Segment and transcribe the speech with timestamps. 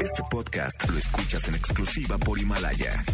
[0.00, 3.04] Este podcast lo escuchas en exclusiva por Himalaya.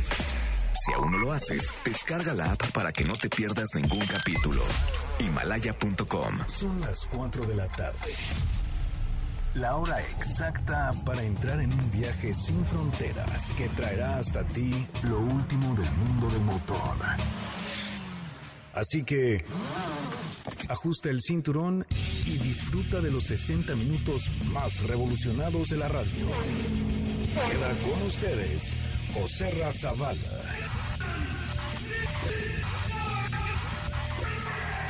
[0.84, 4.62] Si aún no lo haces, descarga la app para que no te pierdas ningún capítulo.
[5.18, 6.38] Himalaya.com.
[6.46, 8.12] Son las 4 de la tarde.
[9.54, 15.20] La hora exacta para entrar en un viaje sin fronteras que traerá hasta ti lo
[15.20, 16.96] último del mundo del motor.
[18.74, 19.44] Así que
[20.68, 26.26] ajusta el cinturón y disfruta de los 60 minutos más revolucionados de la radio.
[27.50, 28.76] Queda con ustedes
[29.12, 30.18] José Razabala.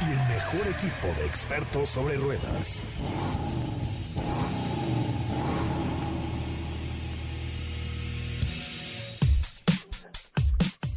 [0.01, 2.83] Y el mejor equipo de expertos sobre ruedas.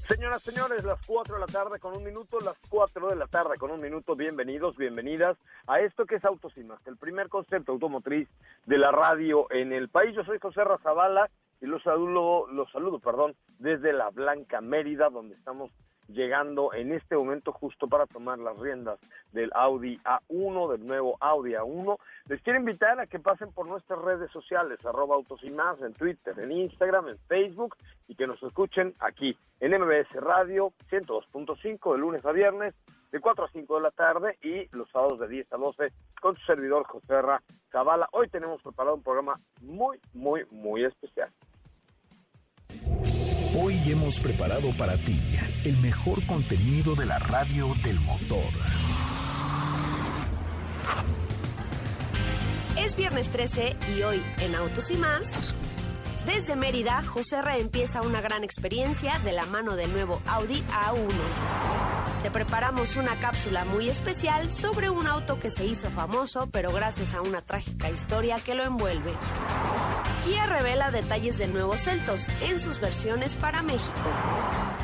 [0.08, 3.58] Señoras, señores, las 4 de la tarde con un minuto, las 4 de la tarde
[3.58, 7.74] con un minuto, bienvenidos, bienvenidas a esto que es Autos y Más, el primer concepto
[7.74, 8.30] automotriz
[8.66, 10.16] de la radio en el país.
[10.16, 15.36] Yo soy José Razabala y los saludo, los saludo, perdón, desde la Blanca Mérida, donde
[15.36, 15.72] estamos
[16.08, 19.00] llegando en este momento justo para tomar las riendas
[19.32, 21.98] del Audi A1, del nuevo Audi A1.
[22.27, 25.94] Les quiero invitar a que pasen por nuestras redes sociales, arroba autos y más, en
[25.94, 27.76] Twitter, en Instagram, en Facebook,
[28.08, 32.74] y que nos escuchen aquí en MBS Radio 102.5 de lunes a viernes,
[33.12, 36.36] de 4 a 5 de la tarde y los sábados de 10 a 12 con
[36.36, 38.10] su servidor José Ra Zavala.
[38.12, 41.30] Hoy tenemos preparado un programa muy, muy, muy especial.
[43.60, 45.20] Hoy hemos preparado para ti
[45.66, 48.44] el mejor contenido de la radio del motor.
[52.77, 55.34] Es viernes 13 y hoy en Autos y más.
[56.28, 61.08] Desde Mérida, José Ra empieza una gran experiencia de la mano del nuevo Audi A1.
[62.22, 67.14] Te preparamos una cápsula muy especial sobre un auto que se hizo famoso, pero gracias
[67.14, 69.14] a una trágica historia que lo envuelve.
[70.25, 73.94] Kia revela detalles del nuevo Celtos en sus versiones para México.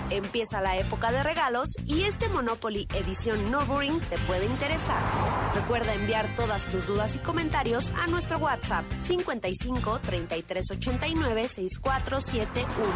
[0.09, 5.01] Empieza la época de regalos y este Monopoly edición Nürburgring te puede interesar.
[5.55, 12.93] Recuerda enviar todas tus dudas y comentarios a nuestro WhatsApp 55 33 89 6471.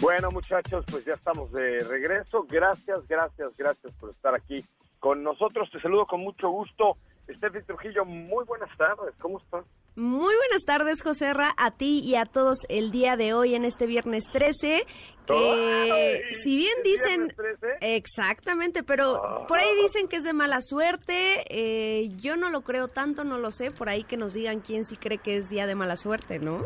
[0.00, 2.46] Bueno, muchachos, pues ya estamos de regreso.
[2.48, 4.64] Gracias, gracias, gracias por estar aquí
[5.00, 5.68] con nosotros.
[5.70, 6.96] Te saludo con mucho gusto.
[7.28, 9.14] Steffi Trujillo, muy buenas tardes.
[9.18, 9.64] ¿Cómo estás?
[9.98, 13.64] Muy buenas tardes, José Ra, a ti y a todos el día de hoy en
[13.64, 14.86] este viernes 13.
[15.26, 16.34] Que ¡Ay!
[16.44, 17.26] si bien ¿Es dicen.
[17.26, 17.96] viernes 13?
[17.96, 19.46] Exactamente, pero Ah.
[19.48, 21.42] por ahí dicen que es de mala suerte.
[21.50, 23.72] eh, yo no lo creo tanto, no lo sé.
[23.72, 26.64] Por ahí que nos digan quién sí cree que es día de mala suerte, ¿no?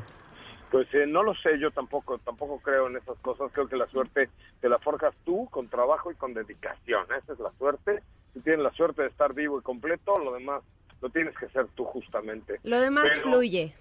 [0.72, 3.52] Pues eh, no lo sé, yo tampoco, tampoco creo en esas cosas.
[3.52, 4.30] Creo que la suerte
[4.62, 7.04] te la forjas tú con trabajo y con dedicación.
[7.22, 8.02] Esa es la suerte.
[8.32, 10.62] Si tienes la suerte de estar vivo y completo, lo demás
[11.02, 12.58] lo tienes que ser tú justamente.
[12.62, 13.74] Lo demás Pero- fluye.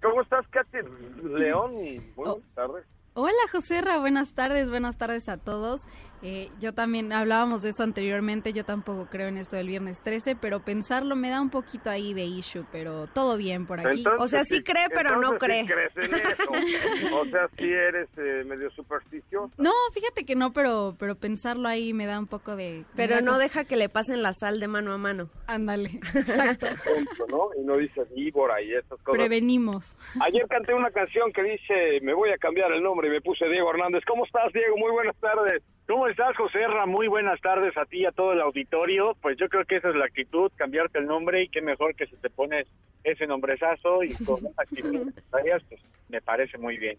[0.00, 0.78] ¿Cómo estás, Katy
[1.24, 1.72] León?
[1.74, 2.14] Oh.
[2.14, 2.84] buenas tardes.
[3.18, 5.86] Hola Joserra, buenas tardes, buenas tardes a todos.
[6.22, 10.36] Eh, yo también hablábamos de eso anteriormente, yo tampoco creo en esto del viernes 13,
[10.36, 13.98] pero pensarlo me da un poquito ahí de issue, pero todo bien por aquí.
[13.98, 15.90] Entonces, O sea, sí cree, pero no entonces sí cree.
[15.92, 17.16] crees en eso.
[17.20, 19.50] O sea, sí eres eh, medio supersticioso.
[19.56, 22.84] No, fíjate que no, pero pero pensarlo ahí me da un poco de...
[22.96, 25.30] Pero no deja que le pasen la sal de mano a mano.
[25.46, 27.62] Ándale, exacto, punto, ¿no?
[27.62, 29.12] Y no dices víbora y esas cosas.
[29.14, 29.94] prevenimos.
[30.20, 33.48] Ayer canté una canción que dice, me voy a cambiar el nombre y me puse
[33.48, 34.04] Diego Hernández.
[34.06, 34.76] ¿Cómo estás, Diego?
[34.76, 35.62] Muy buenas tardes.
[35.86, 36.86] ¿Cómo estás, José Ra?
[36.86, 39.16] Muy buenas tardes a ti y a todo el auditorio.
[39.22, 42.06] Pues yo creo que esa es la actitud, cambiarte el nombre y qué mejor que
[42.06, 42.66] si te pones
[43.04, 46.98] ese nombrezazo y con esa actitud, pues me parece muy bien.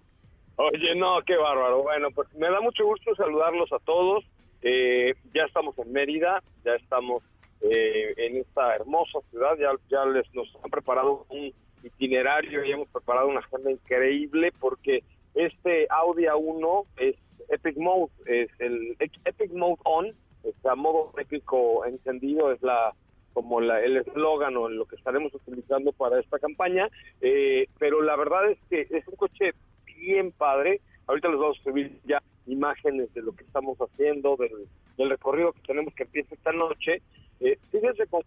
[0.55, 1.83] Oye, no, qué bárbaro.
[1.83, 4.25] Bueno, pues me da mucho gusto saludarlos a todos.
[4.61, 7.23] Eh, ya estamos en Mérida, ya estamos
[7.61, 11.53] eh, en esta hermosa ciudad, ya, ya les nos han preparado un
[11.83, 15.03] itinerario y hemos preparado una agenda increíble porque
[15.37, 17.15] este Audi A1 es
[17.49, 20.07] Epic Mode, es el Epic Mode On,
[20.43, 22.93] está modo épico encendido, es la
[23.33, 26.89] como la, el eslogan o lo que estaremos utilizando para esta campaña,
[27.21, 29.51] eh, pero la verdad es que es un coche
[29.85, 30.81] bien padre.
[31.05, 34.67] Ahorita les vamos a subir ya imágenes de lo que estamos haciendo, del,
[34.97, 37.03] del recorrido que tenemos que empieza esta noche.
[37.39, 38.23] Eh, fíjense cómo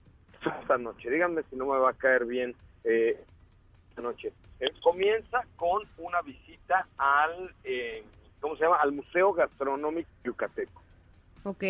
[0.61, 3.19] esta noche, díganme si no me va a caer bien eh,
[3.91, 4.33] esta noche.
[4.61, 8.03] Eh, comienza con una visita al, eh,
[8.41, 8.77] ¿cómo se llama?
[8.77, 10.83] Al Museo Gastronómico Yucateco.
[11.45, 11.65] ¿Ok?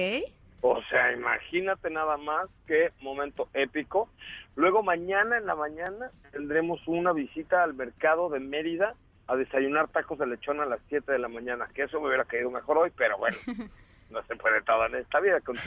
[0.63, 4.09] O sea, imagínate nada más qué momento épico.
[4.57, 8.95] Luego mañana en la mañana tendremos una visita al mercado de Mérida
[9.27, 12.25] a desayunar tacos de lechón a las 7 de la mañana, que eso me hubiera
[12.25, 13.37] caído mejor hoy, pero bueno,
[14.11, 15.57] no se puede todo en esta vida, con.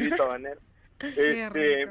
[1.00, 1.90] Qué Este,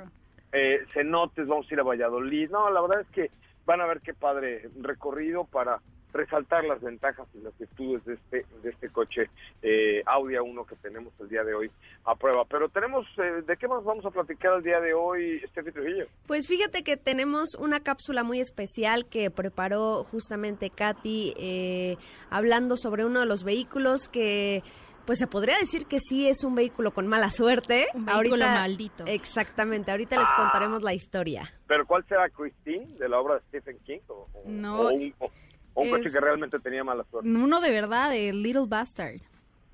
[0.53, 2.51] eh, cenotes, vamos a ir a Valladolid.
[2.51, 3.31] No, la verdad es que
[3.67, 5.81] van a ver qué padre recorrido para
[6.13, 9.31] resaltar las ventajas y las virtudes de este de este coche
[9.63, 11.71] eh, Audi A1 que tenemos el día de hoy
[12.05, 12.45] a prueba.
[12.45, 16.07] Pero tenemos, eh, ¿de qué más vamos a platicar el día de hoy, Steffi Trujillo?
[16.27, 21.97] Pues fíjate que tenemos una cápsula muy especial que preparó justamente Katy, eh,
[22.31, 24.63] hablando sobre uno de los vehículos que
[25.07, 27.87] pues se podría decir que sí es un vehículo con mala suerte.
[27.95, 29.05] Un vehículo maldito.
[29.07, 31.53] Exactamente, ahorita les contaremos la historia.
[31.67, 34.01] ¿Pero cuál será Christine de la obra de Stephen King?
[34.09, 35.31] ¿O, No, o un, o-
[35.75, 37.29] o un coche que realmente tenía mala suerte?
[37.29, 39.21] Uno de verdad, el Little Bastard.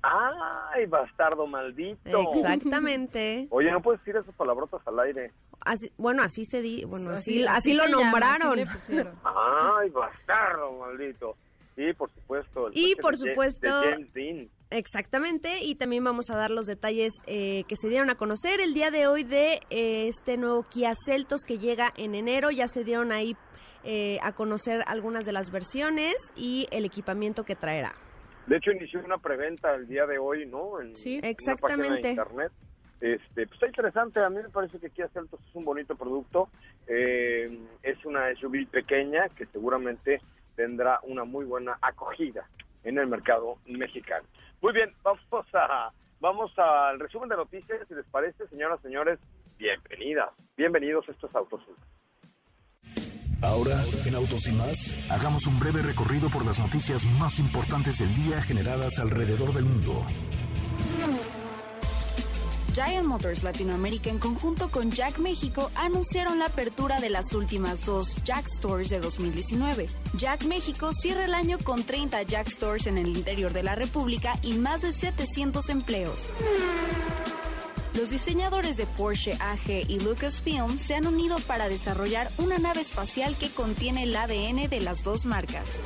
[0.01, 2.31] ¡Ay, bastardo maldito!
[2.33, 3.47] Exactamente.
[3.51, 5.31] Oye, no puedes decir esas palabrotas al aire.
[5.61, 8.47] Así- bueno, así se di, bueno, así, Así- así, así lo llama, nombraron.
[8.51, 9.15] así le pusieron.
[9.25, 11.35] ¡Ay, bastardo maldito!
[11.79, 12.67] Sí, por supuesto.
[12.67, 13.81] el Y por supuesto-.
[14.69, 18.73] Exactamente, y también vamos a dar los detalles eh, que se dieron a conocer el
[18.73, 22.51] día de hoy de eh, este nuevo Kia Celtos que llega en enero.
[22.51, 23.37] Ya se dieron ahí
[23.85, 27.93] eh, a conocer algunas de las versiones y el equipamiento que traerá.
[28.45, 30.81] De hecho, inició una preventa el día de hoy, ¿no?
[30.81, 31.19] En Sí.
[31.19, 32.09] una página de Exactamente.
[32.09, 32.51] internet.
[32.99, 34.19] Este, pues está interesante.
[34.19, 36.49] A mí me parece que Kia Celtos es un bonito producto.
[36.87, 40.19] Eh, es una SUV pequeña que seguramente
[40.59, 42.45] tendrá una muy buena acogida
[42.83, 44.27] en el mercado mexicano.
[44.61, 45.23] Muy bien, vamos
[45.53, 45.89] a
[46.19, 47.87] vamos al resumen de noticias.
[47.87, 49.19] Si les parece, señoras, señores,
[49.57, 51.61] bienvenidas, bienvenidos a estos autos.
[53.41, 58.13] Ahora, en Autos y más, hagamos un breve recorrido por las noticias más importantes del
[58.17, 60.05] día generadas alrededor del mundo.
[62.79, 68.15] Giant Motors Latinoamérica en conjunto con Jack México anunciaron la apertura de las últimas dos
[68.23, 69.87] Jack Stores de 2019.
[70.13, 74.39] Jack México cierra el año con 30 Jack Stores en el interior de la República
[74.43, 76.31] y más de 700 empleos.
[77.95, 83.35] Los diseñadores de Porsche AG y Lucasfilm se han unido para desarrollar una nave espacial
[83.35, 85.81] que contiene el ADN de las dos marcas.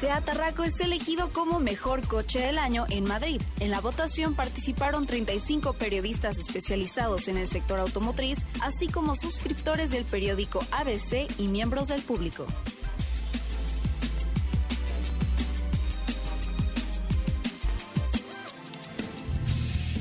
[0.00, 3.40] Seat Arraco es elegido como mejor coche del año en Madrid.
[3.60, 10.04] En la votación participaron 35 periodistas especializados en el sector automotriz, así como suscriptores del
[10.04, 12.46] periódico ABC y miembros del público.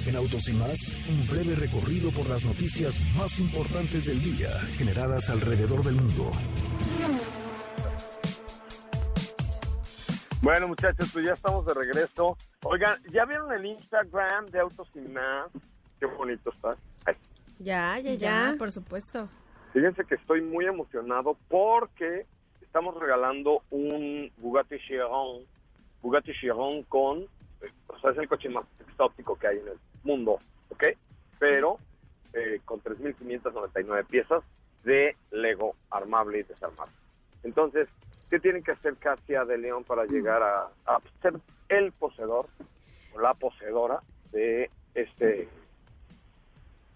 [0.08, 0.78] En Autos y más,
[1.08, 6.34] un breve recorrido por las noticias más importantes del día generadas alrededor del mundo.
[10.46, 12.38] Bueno, muchachos, pues ya estamos de regreso.
[12.66, 15.50] Oigan, ¿ya vieron el Instagram de Autos y Más?
[16.00, 16.78] Qué bonito está.
[17.06, 17.16] Ay,
[17.58, 18.56] Ya, ya, Ya, ya.
[18.56, 19.28] por supuesto.
[19.74, 22.28] fíjense que estoy muy emocionado porque
[22.62, 25.42] estamos regalando un Bugatti Chiron.
[26.04, 29.80] Bugatti Chiron con, eh, o sea, es el coche más exótico que hay en el
[30.04, 30.38] mundo,
[30.70, 30.84] ¿ok?
[31.40, 31.80] Pero
[32.34, 34.44] eh, con 3.599 piezas
[34.84, 36.94] de Lego armable y desarmable.
[37.42, 37.90] Entonces,
[38.30, 41.34] ¿qué tienen que hacer Katia de León para llegar a, a ser
[41.70, 42.48] el poseedor
[43.16, 44.02] o la poseedora
[44.32, 45.50] de este de,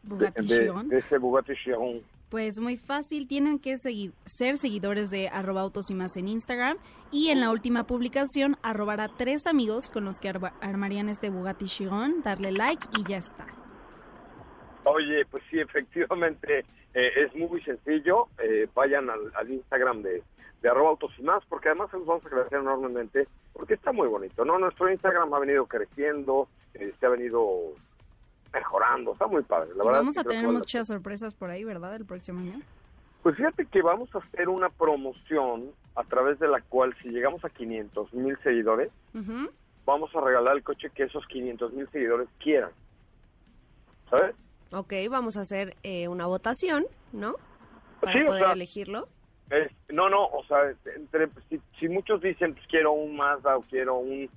[0.03, 0.89] Bugatti de- Chiron.
[0.89, 2.01] de ese Bugatti Chiron?
[2.29, 6.77] Pues muy fácil, tienen que segui- ser seguidores de arroba autos y más en Instagram
[7.11, 10.29] y en la última publicación arrobar a tres amigos con los que
[10.61, 13.47] armarían este Bugatti Chiron, darle like y ya está.
[14.83, 18.27] Oye, pues sí, efectivamente eh, es muy sencillo.
[18.39, 20.23] Eh, vayan al, al Instagram de,
[20.61, 23.91] de arroba autos y más, porque además se los vamos a agradecer enormemente, porque está
[23.91, 24.57] muy bonito, ¿no?
[24.59, 27.73] Nuestro Instagram ha venido creciendo, eh, se ha venido
[28.53, 29.69] mejorando, está muy padre.
[29.75, 31.95] La Y verdad vamos a tener muchas sorpresas por ahí, ¿verdad?
[31.95, 32.61] El próximo año.
[33.21, 37.43] Pues fíjate que vamos a hacer una promoción a través de la cual si llegamos
[37.43, 38.91] a 500 mil seguidores,
[39.85, 42.71] vamos a regalar el coche que esos 500 mil seguidores quieran.
[44.09, 44.35] ¿Sabes?
[44.71, 47.33] Ok, vamos a hacer eh, una votación, ¿no?
[48.01, 49.07] Para Sí, o poder sea, elegirlo.
[49.49, 50.57] Es- no, no, o sea,
[50.95, 54.29] entre, si, si muchos dicen, pues quiero un Mazda o quiero un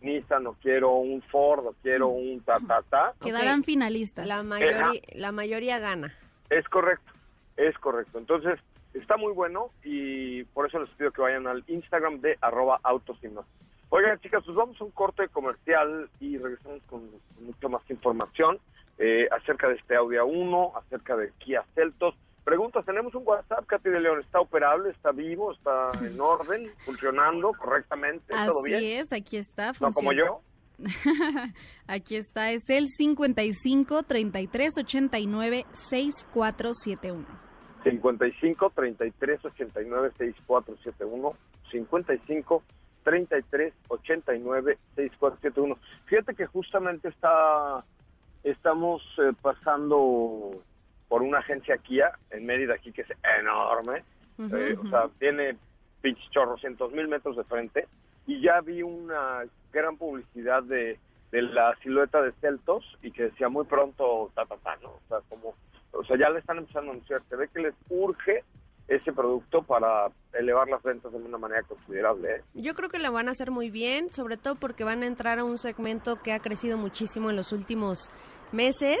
[0.00, 4.26] Nissan o quiero un Ford o quiero un ta, ta, ta, Quedarán finalistas.
[4.26, 6.14] La, mayoría, la mayoría gana.
[6.48, 7.12] es correcto,
[7.56, 8.18] es correcto.
[8.18, 8.58] Entonces,
[8.94, 13.18] está muy bueno y por eso les pido que vayan al Instagram de arroba autos
[13.22, 13.44] y más.
[13.90, 17.00] Oigan, chicas, pues vamos a un corte comercial y regresamos con,
[17.34, 18.58] con mucha más información
[19.02, 22.14] eh, acerca de este Audi A1, acerca de Kia Celtos.
[22.44, 27.52] Preguntas, tenemos un WhatsApp, Katy de León, ¿está operable, está vivo, está en orden, funcionando
[27.52, 29.00] correctamente, todo Así bien?
[29.00, 29.68] es, aquí está.
[29.80, 30.26] No como funciona.
[30.26, 30.40] yo.
[31.86, 37.26] Aquí está, es el 55 33 89 6471.
[37.84, 41.32] 55 33 89 6471
[41.70, 42.62] 55
[43.04, 47.84] 33 89 6471 Fíjate que justamente está
[48.44, 50.62] estamos eh, pasando
[51.08, 53.08] por una agencia Kia en Mérida aquí que es
[53.40, 54.04] enorme,
[54.38, 55.56] eh, o sea, tiene
[56.30, 57.86] chorrocientos mil metros de frente.
[58.26, 60.98] Y ya vi una gran publicidad de,
[61.32, 64.90] de la silueta de Celtos y que decía muy pronto ta ta ta, ¿no?
[64.90, 65.54] O sea, como
[65.92, 68.44] o sea, ya le están empezando a anunciar, se ve que les urge
[68.90, 72.36] ese producto para elevar las ventas de una manera considerable.
[72.36, 72.42] ¿eh?
[72.54, 75.38] Yo creo que lo van a hacer muy bien, sobre todo porque van a entrar
[75.38, 78.10] a un segmento que ha crecido muchísimo en los últimos
[78.50, 78.98] meses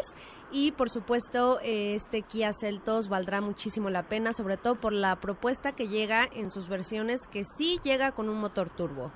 [0.52, 5.72] y por supuesto este Kia Celtos valdrá muchísimo la pena, sobre todo por la propuesta
[5.72, 9.10] que llega en sus versiones que sí llega con un motor turbo.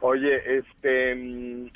[0.00, 1.66] Oye, este mm,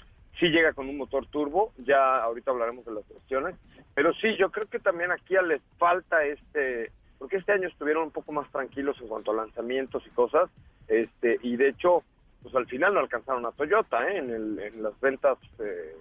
[0.40, 3.56] sí llega con un motor turbo, ya ahorita hablaremos de las versiones,
[3.94, 8.10] pero sí, yo creo que también aquí les falta este porque este año estuvieron un
[8.10, 10.50] poco más tranquilos en cuanto a lanzamientos y cosas,
[10.86, 12.02] este y de hecho,
[12.42, 14.18] pues al final no alcanzaron a Toyota ¿eh?
[14.18, 15.96] en, el, en las ventas eh,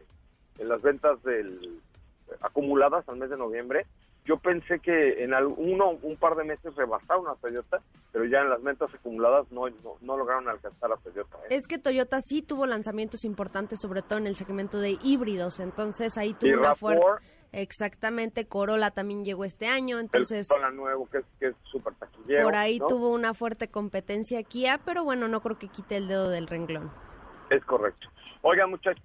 [0.60, 1.80] en las ventas del
[2.42, 3.86] acumuladas al mes de noviembre.
[4.26, 7.82] Yo pensé que en uno un par de meses rebasaron a Toyota,
[8.12, 9.68] pero ya en las ventas acumuladas no,
[10.02, 11.38] no, lograron alcanzar a Toyota.
[11.44, 11.56] ¿eh?
[11.56, 16.18] Es que Toyota sí tuvo lanzamientos importantes, sobre todo en el segmento de híbridos, entonces
[16.18, 17.06] ahí tuvo una fuerte
[17.58, 20.48] Exactamente, Corolla también llegó este año, entonces...
[20.52, 22.44] El nuevo, que es, que súper taquillero.
[22.44, 26.30] Por ahí tuvo una fuerte competencia Kia, pero bueno, no creo que quite el dedo
[26.30, 26.92] del renglón.
[27.50, 28.10] Es correcto.
[28.44, 29.02] Oigan, muchachos,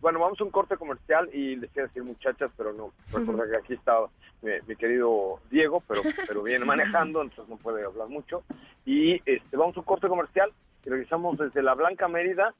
[0.00, 2.94] Bueno, vamos a un corte comercial y les quiero decir muchachas, pero no.
[3.12, 3.98] Recuerda que aquí está
[4.40, 8.44] mi, querido Diego, pero, pero viene manejando, entonces no puede hablar mucho.
[8.86, 10.50] Y este, vamos a un corte comercial
[10.86, 12.54] y regresamos desde la Blanca Mérida.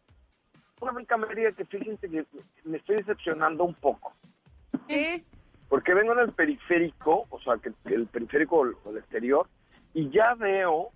[0.83, 2.27] Una Blanca Mérida que fíjense que
[2.65, 4.13] me estoy decepcionando un poco.
[4.87, 5.25] ¿Qué?
[5.69, 9.47] Porque vengo en el periférico, o sea, que el periférico o el exterior,
[9.95, 10.91] y ya veo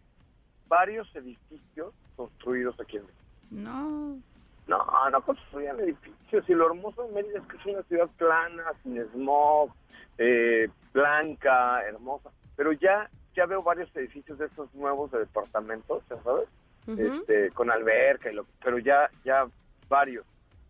[0.69, 3.23] varios edificios construidos aquí en México.
[3.51, 4.19] No.
[4.67, 6.49] No, no construían edificios.
[6.49, 9.71] Y lo hermoso de Mérida es que es una ciudad plana, sin smog,
[10.19, 12.31] eh, blanca, hermosa.
[12.57, 16.49] Pero ya ya veo varios edificios de estos nuevos de departamentos, ¿ya sabes?
[16.87, 19.47] este, con alberca, y lo, pero ya ya
[19.89, 20.27] varios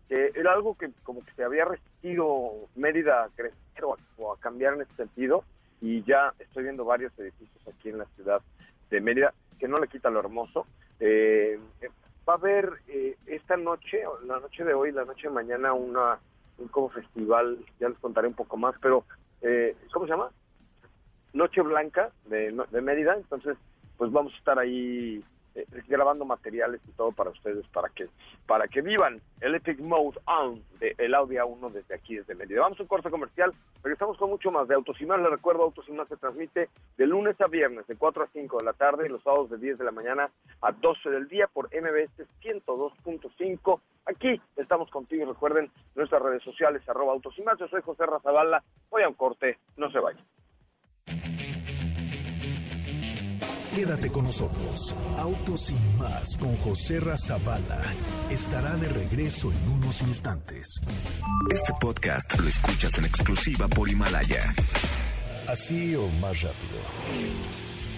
[0.07, 3.83] que era algo que como que se había resistido Mérida a crecer
[4.17, 5.43] o a, cambiar en ese sentido
[5.81, 8.41] y ya estoy viendo varios edificios aquí en la ciudad
[8.89, 10.65] de Mérida que no le quita lo hermoso.
[10.99, 11.59] Eh,
[12.27, 16.19] va a haber eh, esta noche, la noche de hoy, la noche de mañana, una
[16.57, 19.05] un como festival, ya les contaré un poco más, pero
[19.41, 20.29] eh, ¿cómo se llama?
[21.33, 23.57] Noche Blanca de, de Mérida, entonces
[23.97, 25.23] pues vamos a estar ahí
[25.55, 28.07] eh, grabando materiales y todo para ustedes para que
[28.47, 32.61] para que vivan el Epic Mode On de el Audi A1 desde aquí desde Mérida.
[32.61, 35.19] Vamos a un corte comercial, pero estamos con mucho más de Autos y Más.
[35.19, 38.57] Les recuerdo, Autos y Más se transmite de lunes a viernes de 4 a 5
[38.57, 40.29] de la tarde y los sábados de 10 de la mañana
[40.61, 43.79] a 12 del día por MBS 102.5.
[44.05, 45.25] Aquí estamos contigo.
[45.25, 47.57] Recuerden nuestras redes sociales, arroba y.
[47.59, 48.63] Yo soy José Razabala.
[48.89, 50.23] Voy a un corte, no se vayan.
[53.75, 54.95] Quédate con nosotros.
[55.17, 57.81] Autos sin más con José Razabala
[58.29, 60.79] estará de regreso en unos instantes.
[61.51, 64.53] Este podcast lo escuchas en exclusiva por Himalaya.
[65.47, 66.77] Así o más rápido.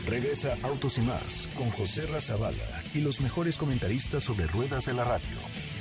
[0.07, 5.03] Regresa Autos y más con José Razabala y los mejores comentaristas sobre ruedas de la
[5.03, 5.74] radio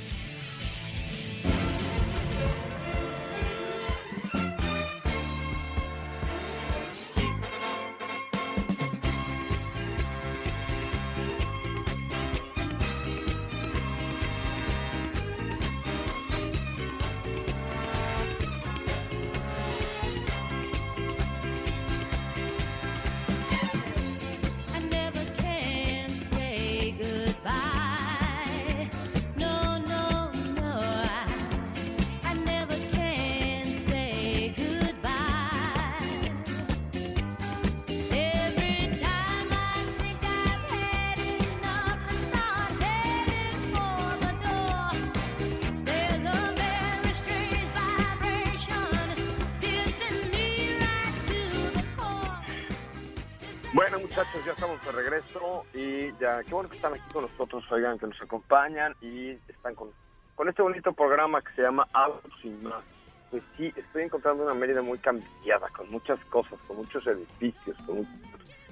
[57.55, 59.89] nosotros, oigan, que nos acompañan y están con,
[60.35, 62.83] con este bonito programa que se llama Autos sin más.
[63.31, 68.05] Pues sí, estoy encontrando una Mérida muy cambiada, con muchas cosas, con muchos edificios, con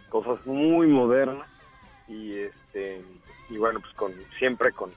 [0.10, 1.48] cosas muy modernas
[2.08, 3.02] y este
[3.50, 4.92] y bueno, pues con siempre con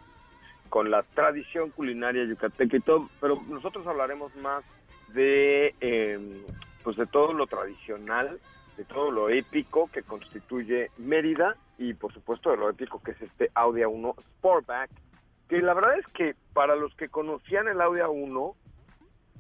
[0.69, 4.65] con la tradición culinaria yucateca y todo, pero nosotros hablaremos más
[5.15, 6.43] de em,
[6.83, 8.41] pues de todo lo tradicional
[8.77, 13.23] de todo lo épico que constituye Mérida y por supuesto de lo épico que es
[13.23, 14.91] este Audi A1 Sportback,
[15.49, 18.55] que la verdad es que para los que conocían el Audi A1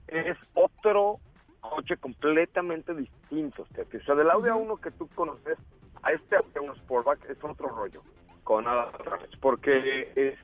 [0.08, 1.18] es otro
[1.60, 3.62] coche completamente distinto.
[3.62, 5.58] O sea, del Audi A1 que tú conoces
[6.02, 8.02] a este A1 Sportback es otro rollo.
[8.44, 9.30] Con nada otra vez.
[9.40, 10.38] Porque, este,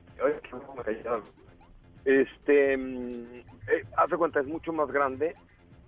[2.03, 5.35] este, mm, eh, haz de cuenta, es mucho más grande,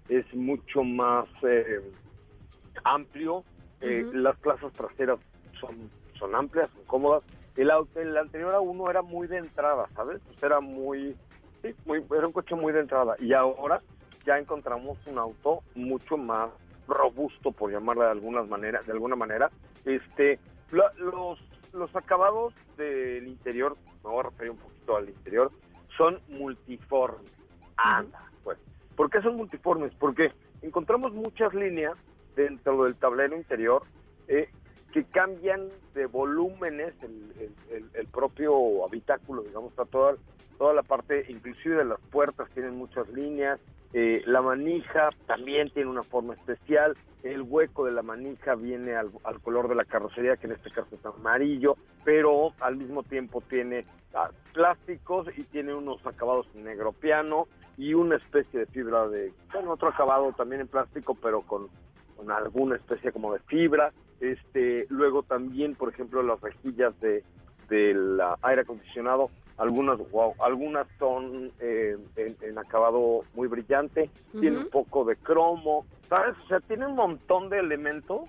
[0.07, 1.81] es mucho más eh,
[2.84, 3.44] amplio,
[3.82, 5.20] eh, las plazas traseras
[5.60, 7.25] son, son amplias, son cómodas.
[7.55, 10.22] El, auto, el anterior a uno era muy de entrada, ¿sabes?
[10.25, 11.15] Pues era muy,
[11.62, 13.15] sí, muy, era un coche muy de entrada.
[13.20, 13.82] Y ahora
[14.25, 16.50] ya encontramos un auto mucho más
[16.88, 19.50] robusto, por llamarla de algunas maneras, de alguna manera.
[19.86, 20.39] Este,
[20.72, 21.39] la- los,
[21.74, 25.51] los acabados del interior, me voy a referir un poquito al interior,
[25.98, 27.32] son multiformes.
[27.77, 28.58] Anda, pues.
[28.96, 29.94] ¿Por qué son multiformes?
[30.00, 31.94] Porque encontramos muchas líneas
[32.36, 33.84] dentro del tablero interior
[34.27, 34.50] eh,
[34.94, 37.34] que cambian de volúmenes el,
[37.72, 40.15] el- el- propio habitáculo, digamos, está toda,
[40.58, 43.60] toda la parte, inclusive de las puertas tienen muchas líneas,
[43.94, 49.10] eh, la manija también tiene una forma especial, el hueco de la manija viene al,
[49.24, 53.42] al color de la carrocería, que en este caso es amarillo, pero al mismo tiempo
[53.42, 59.08] tiene ah, plásticos y tiene unos acabados en negro piano y una especie de fibra
[59.10, 61.68] de, bueno, otro acabado también en plástico, pero con,
[62.15, 63.91] con alguna especie como de fibra.
[64.19, 67.24] Este, luego también, por ejemplo, las rejillas de
[67.69, 74.69] del aire acondicionado, algunas, wow, algunas son eh, en, en acabado muy brillante, tiene un
[74.69, 76.36] poco de cromo, ¿sabes?
[76.43, 78.22] O sea, tiene un montón de elementos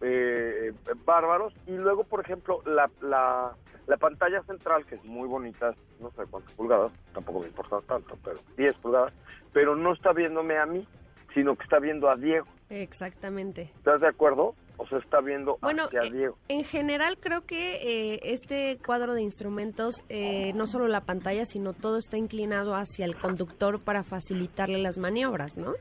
[0.00, 0.72] eh,
[1.04, 3.52] bárbaros y luego, por ejemplo, la, la,
[3.86, 8.16] la pantalla central, que es muy bonita, no sé cuántas pulgadas, tampoco me importa tanto,
[8.24, 9.12] pero 10 pulgadas,
[9.52, 10.86] pero no está viéndome a mí,
[11.34, 12.46] sino que está viendo a Diego.
[12.70, 13.70] Exactamente.
[13.76, 14.54] ¿Estás de acuerdo?
[14.78, 16.36] O sea, está viendo Bueno, hacia eh, Diego.
[16.48, 17.74] en general creo que
[18.14, 23.04] eh, este cuadro de instrumentos, eh, no solo la pantalla, sino todo está inclinado hacia
[23.04, 25.72] el conductor para facilitarle las maniobras, ¿no?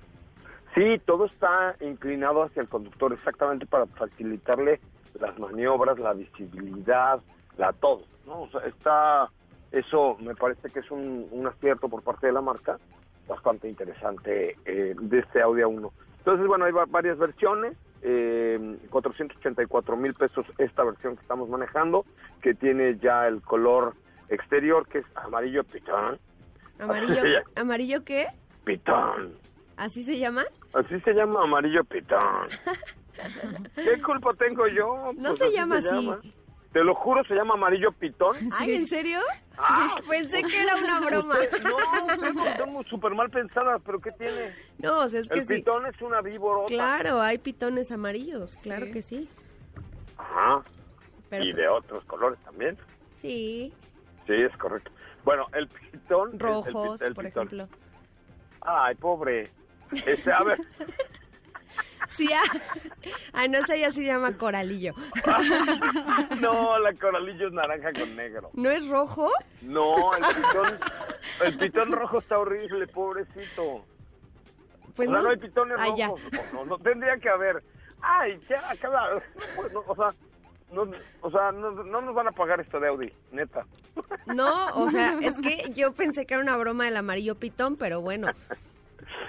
[0.76, 4.80] Sí, todo está inclinado hacia el conductor exactamente para facilitarle
[5.20, 7.20] las maniobras, la visibilidad,
[7.58, 8.44] la todo, ¿no?
[8.44, 9.30] O sea, está,
[9.72, 12.78] eso me parece que es un, un acierto por parte de la marca,
[13.28, 15.92] bastante interesante eh, de este Audi A1.
[16.20, 22.06] Entonces, bueno, hay va- varias versiones, eh, 484 mil pesos esta versión que estamos manejando,
[22.42, 23.94] que tiene ya el color
[24.30, 26.20] exterior, que es amarillo pitón,
[26.80, 27.22] Amarillo,
[27.56, 28.28] amarillo qué?
[28.64, 29.34] pitón.
[29.78, 30.44] ¿Así se llama?
[30.74, 32.48] Así se llama amarillo pitón.
[33.76, 35.12] ¿Qué culpa tengo yo?
[35.16, 35.88] No Pues se llama así.
[36.06, 36.20] llama.
[36.74, 38.36] Te lo juro, se llama amarillo pitón.
[38.58, 39.20] Ay, ¿en serio?
[39.58, 39.96] Ah.
[40.10, 41.36] Pensé que era una broma.
[41.62, 44.56] No, tengo, tengo súper mal pensadas, pero ¿qué tiene?
[44.80, 45.56] No, o sea, es que El sí.
[45.56, 46.68] pitón es una víbora.
[46.68, 48.92] Claro, hay pitones amarillos, claro Sí.
[48.94, 49.30] que sí.
[50.18, 50.64] Ajá.
[51.30, 52.78] Pero, Y de otros colores también.
[53.14, 53.74] Sí,
[54.28, 54.92] Sí, es correcto.
[55.26, 56.30] Bueno, el pitón.
[56.30, 57.48] el- el rojos, el por pitón.
[57.48, 57.78] ejemplo.
[58.62, 59.50] Ay, pobre.
[60.06, 60.60] Este, a ver,
[62.12, 62.30] Sí,
[63.34, 64.94] ah, no sé, ya se llama coralillo.
[66.42, 68.50] no, la coralillo es naranja con negro.
[68.54, 69.32] ¿No es rojo?
[69.62, 70.80] No, el pitón,
[71.46, 73.86] el pitón rojo está horrible, pobrecito.
[74.96, 75.24] Pues o sea, no.
[75.24, 76.22] no hay pitones Ah, rojos.
[76.54, 77.64] No, no, tendría que haber.
[78.02, 78.62] Ay, ya,
[79.72, 80.14] no, o sea,
[80.72, 83.66] no, o sea no, no nos van a pagar esto de Audi, neta.
[84.26, 88.02] No, o sea, es que yo pensé que era una broma del amarillo pitón, pero
[88.02, 88.28] bueno.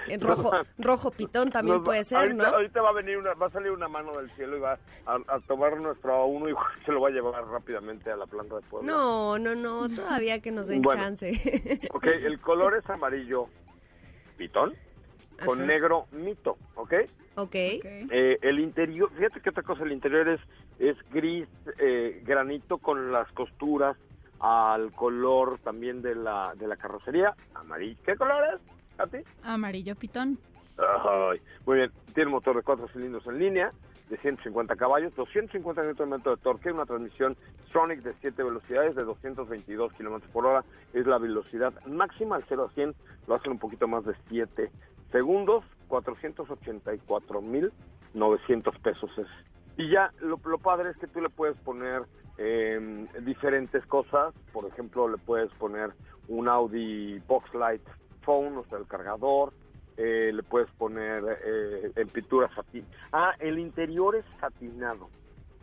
[0.07, 2.55] El rojo, rojo pitón también Nos puede ser, ahorita, ¿no?
[2.55, 5.15] Ahorita va a venir una, va a salir una mano del cielo y va a,
[5.27, 8.61] a tomar nuestro A1 y se lo va a llevar rápidamente a la planta de
[8.63, 8.91] Puebla.
[8.91, 11.01] No, no, no, todavía que nos den Bueno.
[11.01, 11.31] chance.
[11.93, 13.47] Ok, el color es amarillo
[14.37, 14.73] pitón
[15.45, 15.67] con Ajá.
[15.67, 16.93] negro mito, ¿ok?
[17.35, 17.45] ok.
[17.45, 17.55] Ok.
[17.85, 20.39] Eh, el interior, fíjate que otra cosa, el interior es,
[20.79, 21.47] es gris
[21.79, 23.97] eh, granito con las costuras
[24.39, 27.97] al color también de la, de la carrocería, amarillo.
[28.05, 28.61] ¿Qué color es?
[28.97, 29.17] ¿A ti?
[29.43, 30.37] Amarillo pitón.
[30.77, 33.69] Ay, muy bien, tiene motor de cuatro cilindros en línea
[34.09, 37.35] de 150 caballos, 250 Nm de torque, una transmisión
[37.67, 42.67] Stronic de 7 velocidades de 222 kilómetros por hora, es la velocidad máxima al 0
[42.69, 42.93] a 100,
[43.27, 44.69] lo hacen un poquito más de 7
[45.11, 49.27] segundos, 484.900 pesos es.
[49.77, 52.03] Y ya, lo, lo padre es que tú le puedes poner
[52.37, 55.93] eh, diferentes cosas, por ejemplo, le puedes poner
[56.27, 57.81] un Audi Boxlight
[58.23, 59.53] Phone, o sea, el cargador,
[59.97, 62.85] eh, le puedes poner eh, en pintura satin.
[63.11, 65.09] Ah, el interior es satinado.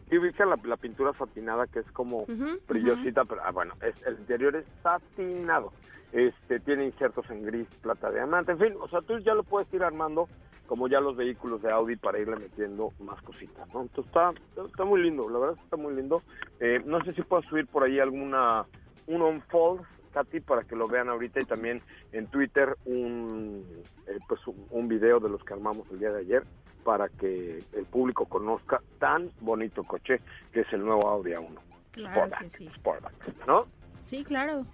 [0.08, 3.24] ¿Sí ubicas la, la pintura satinada que es como Ujú, brillosita?
[3.24, 5.72] Pero, ah, bueno, es, el interior es satinado.
[6.12, 9.72] Este, tiene insertos en gris, plata, diamante, en fin, o sea, tú ya lo puedes
[9.72, 10.28] ir armando
[10.66, 13.82] como ya los vehículos de Audi para irle metiendo más cositas, ¿no?
[13.82, 14.32] Entonces está,
[14.64, 16.22] está muy lindo, la verdad es que está muy lindo.
[16.60, 18.66] Eh, no sé si puedo subir por ahí alguna,
[19.06, 23.64] un on-fold Katy, para que lo vean ahorita y también en Twitter un,
[24.06, 26.44] eh, pues un, un video de los que armamos el día de ayer
[26.84, 30.20] para que el público conozca tan bonito coche
[30.52, 31.58] que es el nuevo Audi A1.
[31.92, 32.68] Claro Sportback, que sí.
[32.68, 33.66] Sportback, ¿no?
[34.06, 34.64] Sí, claro.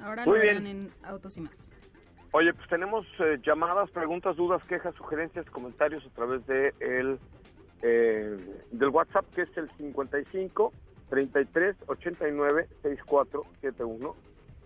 [0.00, 0.76] Ahora Muy lo verán bien.
[0.76, 1.70] en Autos y Más.
[2.32, 7.18] Oye, pues tenemos eh, llamadas, preguntas, dudas, quejas, sugerencias, comentarios a través de el
[7.82, 8.36] eh,
[8.72, 10.72] del WhatsApp que es el 55
[11.10, 14.16] 33 89 64 71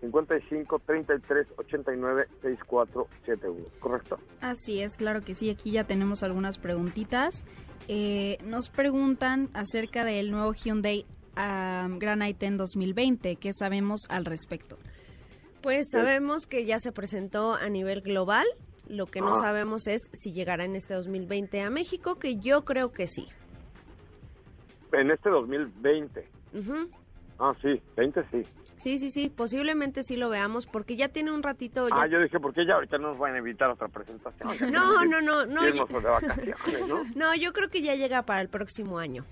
[0.01, 4.17] 55 33 89 64 71, ¿correcto?
[4.41, 5.49] Así es, claro que sí.
[5.49, 7.45] Aquí ya tenemos algunas preguntitas.
[7.87, 13.35] Eh, nos preguntan acerca del nuevo Hyundai um, Grand i10 2020.
[13.35, 14.77] ¿Qué sabemos al respecto?
[15.61, 18.45] Pues sabemos que ya se presentó a nivel global.
[18.87, 19.41] Lo que no Ah.
[19.41, 23.27] sabemos es si llegará en este 2020 a México, que yo creo que sí.
[24.93, 26.25] En este 2020.
[26.53, 26.89] Ujú.
[27.39, 28.43] Ah, sí, 20 sí.
[28.77, 31.87] Sí, sí, sí, posiblemente sí lo veamos, porque ya tiene un ratito.
[31.89, 33.87] ya- Ah, yo dije, ¿por qué ya ahorita no nos van a invitar a otra
[33.87, 34.49] presentación?
[34.73, 35.85] No, no, no, no, ya-
[36.87, 37.03] ¿no?
[37.15, 39.25] No, yo creo que ya llega para el próximo año.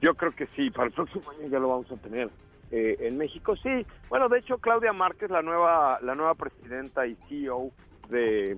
[0.00, 2.30] Yo creo que sí, para el próximo año ya lo vamos a tener
[2.70, 3.56] eh, en México.
[3.56, 7.70] Sí, bueno, de hecho Claudia Márquez, la nueva la nueva presidenta y CEO
[8.08, 8.56] de,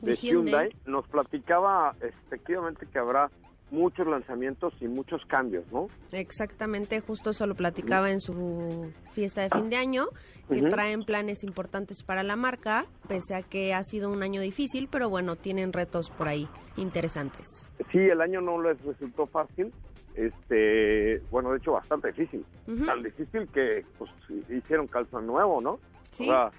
[0.00, 0.68] de De Hyundai.
[0.70, 3.30] Hyundai, nos platicaba efectivamente que habrá
[3.70, 5.88] muchos lanzamientos y muchos cambios, ¿no?
[6.12, 10.06] Exactamente, justo eso lo platicaba en su fiesta de fin de año,
[10.48, 14.88] que traen planes importantes para la marca, pese a que ha sido un año difícil,
[14.90, 17.72] pero bueno, tienen retos por ahí interesantes.
[17.90, 19.72] Sí, el año no les resultó fácil,
[20.14, 22.44] este, bueno, de hecho bastante difícil,
[22.86, 24.10] tan difícil que pues
[24.48, 25.80] hicieron calzón nuevo, ¿no?
[26.12, 26.28] Sí.
[26.28, 26.50] O sea,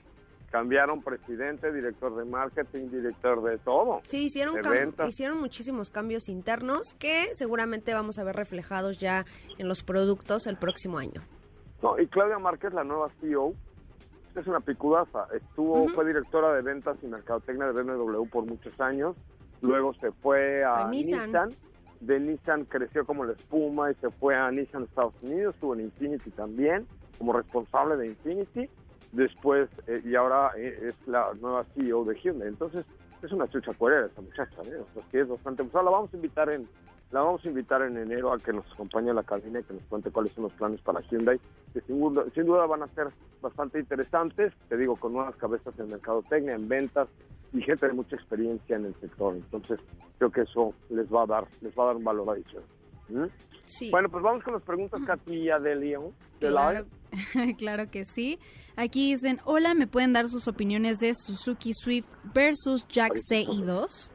[0.56, 4.00] cambiaron presidente, director de marketing, director de todo.
[4.06, 4.56] Sí, hicieron,
[5.06, 9.26] hicieron muchísimos cambios internos que seguramente vamos a ver reflejados ya
[9.58, 11.24] en los productos el próximo año.
[11.84, 13.54] No, y Claudia Márquez, la nueva CEO,
[14.34, 15.28] es una picudaza.
[15.34, 19.18] Estuvo, fue directora de ventas y mercadotecnia de BMW por muchos años.
[19.60, 21.26] Luego se fue a A Nissan.
[21.26, 21.56] Nissan.
[22.00, 25.56] De Nissan creció como la espuma y se fue a Nissan Estados Unidos.
[25.56, 26.88] Estuvo en Infinity también,
[27.18, 28.70] como responsable de Infinity.
[29.16, 32.50] Después, eh, y ahora eh, es la nueva CEO de Hyundai.
[32.50, 32.86] Entonces,
[33.24, 34.78] es una chucha cuerera esa muchacha, ¿eh?
[34.78, 35.64] O sea, que es bastante...
[35.64, 36.68] O sea, la vamos a invitar en...
[37.12, 39.74] La vamos a invitar en enero a que nos acompañe a la cabina y que
[39.74, 41.40] nos cuente cuáles son los planes para Hyundai,
[41.72, 43.08] que sin duda, sin duda van a ser
[43.42, 47.08] bastante interesantes, te digo, con nuevas cabezas en mercadotecnia, en ventas
[47.54, 49.36] y gente de mucha experiencia en el sector.
[49.36, 49.80] Entonces,
[50.18, 52.68] creo que eso les va a dar, les va a dar un valor adicional.
[53.10, 53.26] ¿Mm?
[53.66, 53.90] Sí.
[53.92, 56.12] Bueno, pues vamos con las preguntas, Katy y de León.
[56.40, 56.86] Claro,
[57.58, 58.40] claro que sí.
[58.76, 64.12] Aquí dicen, hola, ¿me pueden dar sus opiniones de Suzuki Swift versus Jack CI2?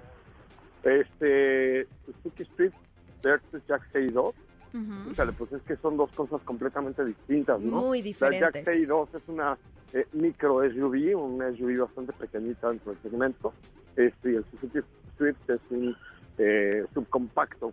[0.84, 2.74] Este, Suzuki Swift
[3.22, 4.34] versus Jack CI2.
[4.72, 5.10] Ujú.
[5.10, 7.80] Híjole, pues es que son dos cosas completamente distintas, ¿no?
[7.80, 8.88] Muy La Jack diferentes.
[8.88, 9.58] CI2 es una
[9.92, 13.52] eh, micro SUV, una SUV bastante pequeñita dentro del segmento.
[13.96, 14.78] Este, y el Suzuki
[15.16, 15.96] Swift es un
[16.38, 17.72] eh, subcompacto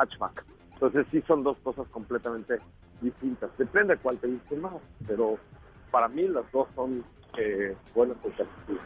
[0.00, 0.44] hatchback.
[0.74, 2.58] Entonces sí son dos cosas completamente
[3.00, 3.50] distintas.
[3.58, 4.74] Depende de cuál te guste más,
[5.06, 5.38] pero
[5.90, 7.04] para mí las dos son
[7.36, 8.84] eh, buenas alternativas.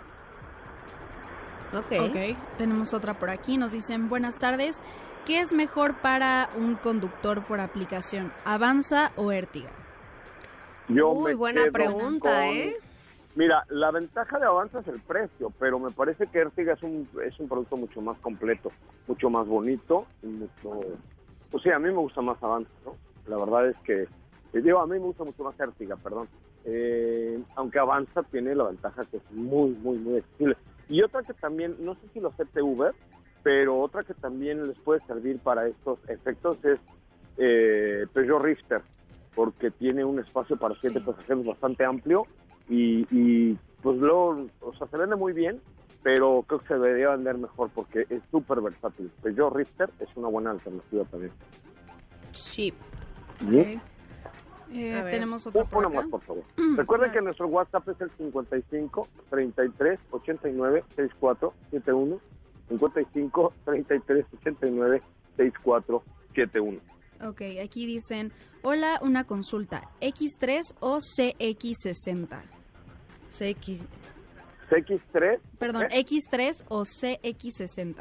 [1.72, 2.10] Ok.
[2.10, 3.58] Ok, tenemos otra por aquí.
[3.58, 4.82] Nos dicen, buenas tardes.
[5.26, 8.32] ¿Qué es mejor para un conductor por aplicación?
[8.44, 9.70] ¿Avanza o Ertiga?
[10.88, 12.76] Yo Uy, me buena pregunta, con- ¿eh?
[13.36, 17.08] Mira, la ventaja de Avanza es el precio, pero me parece que Ertiga es un,
[17.24, 18.70] es un producto mucho más completo,
[19.08, 20.80] mucho más bonito y mucho...
[21.50, 22.94] O sea, a mí me gusta más Avanza, ¿no?
[23.26, 24.06] La verdad es que...
[24.52, 26.28] Digo, a mí me gusta mucho más Ertiga, perdón.
[26.64, 30.56] Eh, aunque Avanza tiene la ventaja que es muy, muy, muy accesible.
[30.88, 32.94] Y otra que también, no sé si lo acepte Uber,
[33.42, 36.78] pero otra que también les puede servir para estos efectos es
[37.36, 38.82] eh, Peugeot Rifter,
[39.34, 41.04] porque tiene un espacio para siete Sí.
[41.04, 42.26] pasajeros bastante amplio
[42.68, 45.60] y, y, pues luego, o sea, se vende muy bien,
[46.02, 49.10] pero creo que se debería vender mejor porque es súper versátil.
[49.22, 51.32] Peugeot Rifter es una buena alternativa también.
[52.32, 52.72] Sí.
[53.42, 53.80] Ok.
[54.76, 56.00] Eh, tenemos otra por Una acá.
[56.02, 56.42] más, por favor.
[56.56, 57.20] Mm, Recuerden claro.
[57.20, 62.20] que nuestro WhatsApp es el 55 33 89 64 71
[62.70, 65.02] 55 33 89
[65.36, 66.02] 64
[66.34, 66.80] 71.
[67.24, 68.32] Ok, aquí dicen,
[68.62, 72.42] hola, una consulta, ¿X3 o CX60?
[73.30, 73.84] CX.
[74.70, 76.04] CX3, Perdón, ¿Eh?
[76.04, 77.96] ¿X3 o CX60?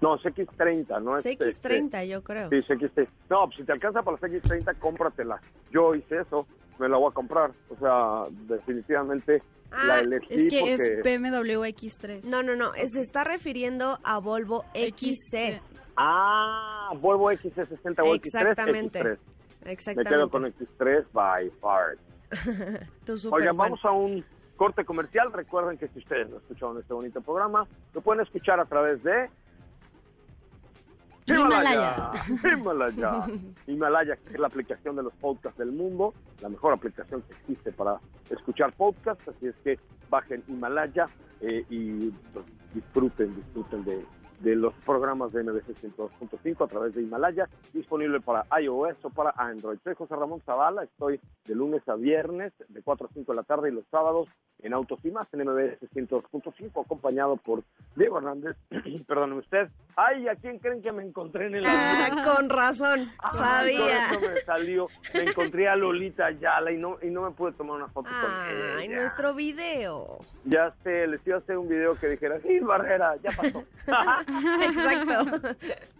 [0.00, 1.16] no, CX30, ¿no?
[1.16, 2.48] es este, CX30, yo creo.
[2.50, 3.08] Sí, CX30.
[3.30, 5.40] No, pues si te alcanza para la CX30, cómpratela.
[5.70, 6.46] Yo hice eso,
[6.78, 7.52] me la voy a comprar.
[7.70, 10.74] O sea, definitivamente la Ah, elegí Es que porque...
[10.74, 12.24] es BMW X3.
[12.28, 12.72] No, no, no.
[12.86, 15.60] Se está refiriendo a Volvo XC.
[15.96, 19.02] Ah, Volvo XC60 o Exactamente.
[19.02, 19.18] X3, X3.
[19.64, 20.10] Me Exactamente.
[20.10, 21.96] quedo con X3 by far.
[23.30, 24.24] Oigan, vamos a un
[24.56, 25.32] corte comercial.
[25.32, 29.28] Recuerden que si ustedes no escucharon este bonito programa, lo pueden escuchar a través de
[31.26, 32.10] Himalaya.
[32.44, 33.26] Himalaya.
[33.66, 37.72] Himalaya, que es la aplicación de los podcasts del mundo, la mejor aplicación que existe
[37.72, 38.00] para
[38.30, 39.28] escuchar podcasts.
[39.28, 39.78] Así es que
[40.10, 41.08] bajen Himalaya
[41.40, 44.04] eh, y pues, disfruten, disfruten de,
[44.42, 49.32] de los programas de MBC 102.5 a través de Himalaya, disponible para iOS o para
[49.36, 49.78] Android.
[49.84, 53.44] Soy José Ramón Zavala, estoy de lunes a viernes de 4 a 5 de la
[53.44, 54.28] tarde y los sábados
[54.62, 57.62] en Autos y Más en MBS 102.5, acompañado por
[57.96, 58.56] Diego Hernández.
[59.06, 59.68] Perdóneme usted.
[59.96, 64.10] Ay, ¿a quién creen que me encontré en el ah, Con razón, sabía.
[64.20, 64.88] me salió.
[65.12, 68.30] Me encontré a Lolita Ayala y no, y no me pude tomar una foto con
[68.30, 68.76] ella.
[68.78, 70.20] Ay, nuestro video.
[70.44, 73.64] Ya sé, les iba a hacer un video que dijera, sí, Barrera, ya pasó.
[74.62, 75.50] Exacto.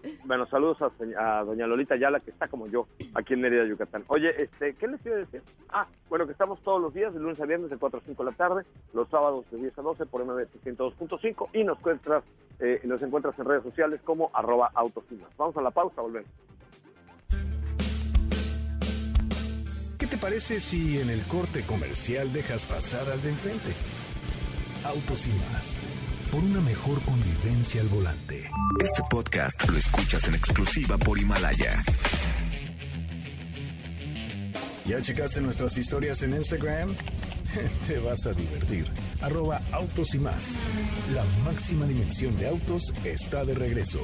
[0.25, 0.79] Bueno, saludos
[1.16, 4.05] a, doña Lolita Ayala, que está como yo, aquí en Mérida, Yucatán.
[4.09, 5.42] Oye, este, ¿qué les iba a decir?
[5.68, 8.25] Ah, bueno, que estamos todos los días, de lunes a viernes, de 4 a 5
[8.25, 8.52] de la tarde,
[8.93, 12.25] los sábados de 10 a 12 por MB 102.5 y nos encuentras,
[12.61, 15.29] eh, nos encuentras en redes sociales como arroba autofinas.
[15.37, 16.31] Vamos a la pausa, volvemos.
[19.99, 23.71] ¿Qué te parece si en el corte comercial dejas pasar al de enfrente?
[24.85, 25.29] Autos
[26.33, 28.51] por una mejor convivencia al volante.
[28.81, 31.85] Este podcast lo escuchas en exclusiva por Himalaya.
[34.87, 36.95] ¿Ya checaste nuestras historias en Instagram?
[37.87, 38.87] Te vas a divertir.
[39.21, 40.59] Arroba autos y más.
[41.14, 44.01] La máxima dimensión de autos está de regreso.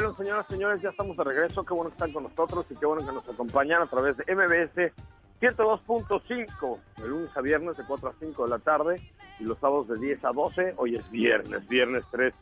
[0.00, 1.62] Bueno, señoras y señores, ya estamos de regreso.
[1.62, 4.24] Qué bueno que están con nosotros y qué bueno que nos acompañan a través de
[4.34, 4.94] MBS
[5.42, 8.96] 102.5, de lunes a viernes de 4 a 5 de la tarde
[9.38, 10.74] y los sábados de 10 a 12.
[10.78, 12.34] Hoy es viernes, viernes 13,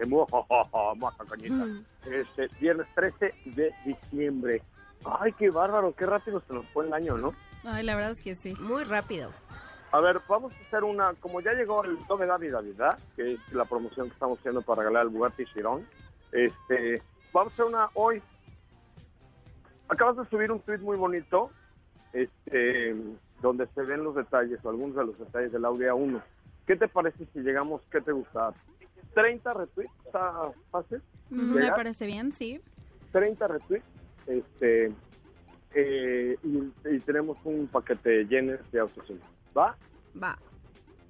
[1.29, 1.66] cañita.
[2.07, 4.62] Este, viernes 13 de diciembre.
[5.05, 7.35] Ay, qué bárbaro, qué rápido se nos fue el año, ¿no?
[7.64, 8.55] Ay, la verdad es que sí.
[8.61, 9.33] Muy rápido.
[9.90, 12.97] A ver, vamos a hacer una, como ya llegó el Toque Navidad, ¿verdad?
[13.16, 15.85] Que es la promoción que estamos haciendo para regalar el Bugatti Chiron.
[16.31, 18.23] Este, vamos a hacer una hoy.
[19.88, 21.51] Acabas de subir un tweet muy bonito,
[22.12, 22.95] este,
[23.41, 26.23] donde se ven los detalles o algunos de los detalles del Audi A1.
[26.67, 28.53] ¿Qué te parece si llegamos, qué te gusta?
[29.14, 31.03] 30 retweets, ¿está fácil?
[31.31, 32.61] Me parece bien, sí.
[33.12, 33.87] 30 retweets,
[34.27, 34.93] este,
[35.75, 39.11] eh, y, tenemos un paquete lleno de autos
[39.57, 39.75] ¿Va?
[40.23, 40.38] Va.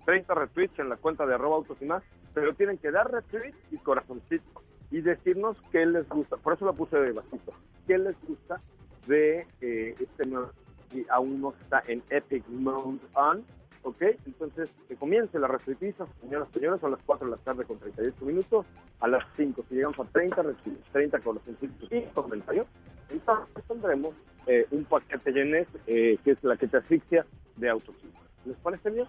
[0.04, 3.58] 30 retweets en la cuenta de arroba autos y más, pero tienen que dar retweets
[3.72, 6.36] y corazoncito y decirnos qué les gusta.
[6.36, 7.52] Por eso lo puse de bajito.
[7.86, 8.60] ¿Qué les gusta
[9.06, 10.50] de eh, este nuevo?
[10.92, 13.44] Y aún no está en Epic Mode On.
[13.82, 14.02] ¿Ok?
[14.26, 17.78] Entonces, que comience la restrictiva, señoras y señores, a las 4 de la tarde con
[17.78, 18.66] 38 minutos.
[19.00, 21.44] A las 5, si llegamos a 30 recibes 30 con los
[21.90, 22.66] y comentarios,
[23.08, 24.14] entonces tendremos
[24.46, 27.24] eh, un paquete llenes, eh, que es la que te asfixia
[27.56, 28.10] de autosí.
[28.44, 29.06] ¿Les parece bien?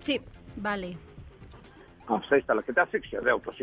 [0.00, 0.20] Sí.
[0.56, 0.96] Vale.
[2.06, 3.54] Ah, pues ahí está, la que te asfixia de autos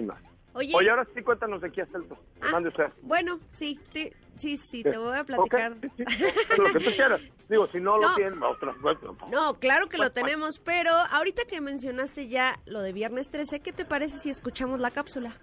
[0.56, 2.06] Oye, ahora sí cuéntanos de qué hace el
[2.42, 2.86] ah, usted.
[3.02, 3.78] Bueno, sí,
[4.38, 5.76] sí, sí, te voy a platicar.
[5.76, 7.22] lo que tú quieras.
[7.50, 8.76] Digo, si no, lo tienen, otras
[9.30, 13.74] No, claro que lo tenemos, pero ahorita que mencionaste ya lo de Viernes 13, ¿qué
[13.74, 15.36] te parece si escuchamos la cápsula?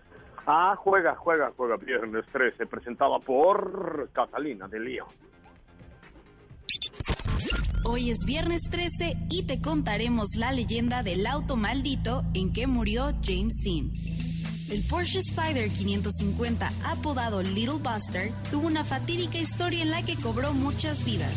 [0.46, 5.07] Ah, juega, juega, juega Viernes 13, presentada por Catalina de Lío.
[7.85, 13.12] Hoy es viernes 13 y te contaremos la leyenda del auto maldito en que murió
[13.22, 13.90] James Dean.
[14.73, 20.55] El Porsche Spider 550, apodado Little Buster, tuvo una fatídica historia en la que cobró
[20.55, 21.31] muchas vidas.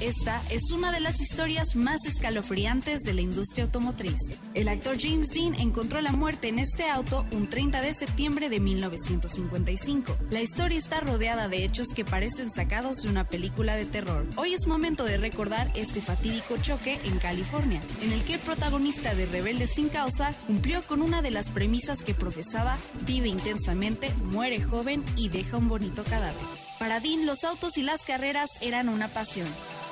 [0.00, 4.20] Esta es una de las historias más escalofriantes de la industria automotriz.
[4.52, 8.60] El actor James Dean encontró la muerte en este auto un 30 de septiembre de
[8.60, 10.16] 1955.
[10.30, 14.26] La historia está rodeada de hechos que parecen sacados de una película de terror.
[14.36, 19.14] Hoy es momento de recordar este fatídico choque en California, en el que el protagonista
[19.14, 22.76] de Rebelde sin causa cumplió con una de las premisas que profesaba,
[23.06, 26.34] vive intensamente, muere joven y deja un bonito cadáver.
[26.78, 29.46] Para Dean, los autos y las carreras eran una pasión.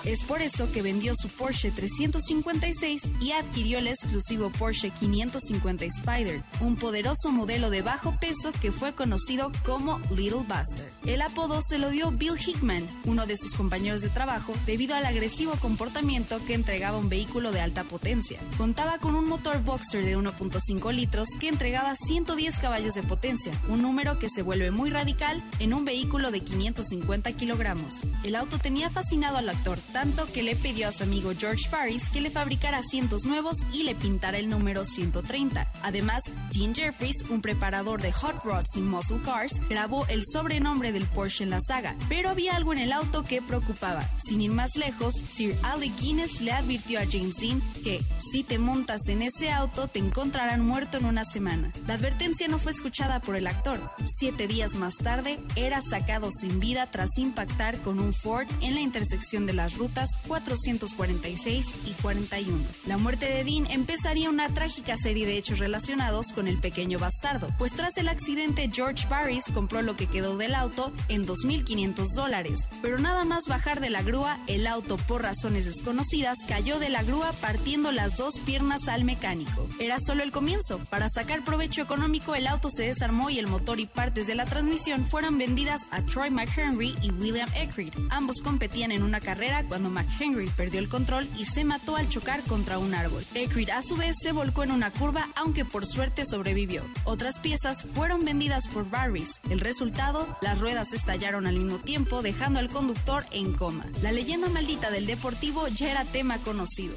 [0.04, 6.42] Es por eso que vendió su Porsche 356 y adquirió el exclusivo Porsche 550 Spider,
[6.60, 10.92] un poderoso modelo de bajo peso que fue conocido como Little Buster.
[11.06, 15.06] El apodo se lo dio Bill Hickman, uno de sus compañeros de trabajo, debido al
[15.06, 18.40] agresivo comportamiento que entregaba un vehículo de alta potencia.
[18.58, 23.82] Contaba con un motor Boxer de 1.5 litros que entregaba 110 caballos de potencia, un
[23.82, 28.00] número que se vuelve muy radical en un vehículo de 550 kilogramos.
[28.24, 32.08] El auto tenía fascinado al actor tanto que le pidió a su amigo George Paris
[32.08, 35.70] que le fabricara asientos nuevos y le pintara el número 130.
[35.82, 41.06] Además, Gene Jeffries, un preparador de hot rods y muscle cars, grabó el sobrenombre del
[41.06, 44.08] Porsche en la saga, pero había algo en el auto que preocupaba.
[44.18, 48.02] Sin ir más lejos, Sir Alec Guinness le advirtió a James Dean que
[48.32, 51.72] si te montas en ese auto te encontrarán muerto en una semana.
[51.86, 53.78] La advertencia no fue escuchada por el actor.
[54.16, 58.80] Siete días más tarde, era sacado sin vida tras impactar con un Ford en la
[58.80, 62.56] intersección de las rutas 446 y 41.
[62.86, 67.48] La muerte de Dean empezaría una trágica serie de hechos relacionados con el pequeño bastardo,
[67.58, 72.68] pues tras el accidente George Barris compró lo que quedó del auto en 2.500 dólares,
[72.80, 77.02] pero nada más bajar de la grúa, el auto por razones desconocidas cayó de la
[77.02, 79.66] grúa partiendo las dos piernas al mecánico.
[79.80, 80.78] Era solo el comienzo.
[80.90, 84.44] Para sacar provecho económico, el auto se desarmó y el motor y partes de la
[84.44, 87.92] transmisión fueron vendidas a Troy McHenry y William Eckrid.
[88.10, 92.42] Ambos competían en una carrera cuando McHenry perdió el control y se mató al chocar
[92.42, 93.24] contra un árbol.
[93.32, 96.82] Eckrid a su vez se volcó en una curva, aunque por suerte sobrevivió.
[97.04, 99.40] Otras piezas fueron vendidas por Barris.
[99.48, 103.86] El resultado, las ruedas estallaron al mismo tiempo, dejando al conductor en coma.
[104.02, 106.94] La leyenda maldita del deportivo ya era tema conocido.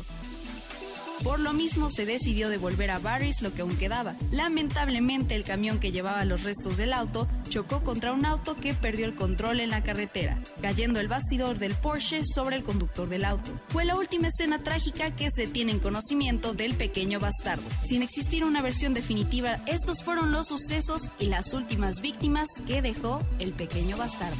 [1.25, 4.13] Por lo mismo se decidió devolver a Barris lo que aún quedaba.
[4.29, 9.07] Lamentablemente el camión que llevaba los restos del auto chocó contra un auto que perdió
[9.07, 13.51] el control en la carretera, cayendo el bastidor del Porsche sobre el conductor del auto.
[13.69, 17.63] Fue la última escena trágica que se tiene en conocimiento del pequeño bastardo.
[17.83, 23.17] Sin existir una versión definitiva, estos fueron los sucesos y las últimas víctimas que dejó
[23.39, 24.37] el pequeño bastardo.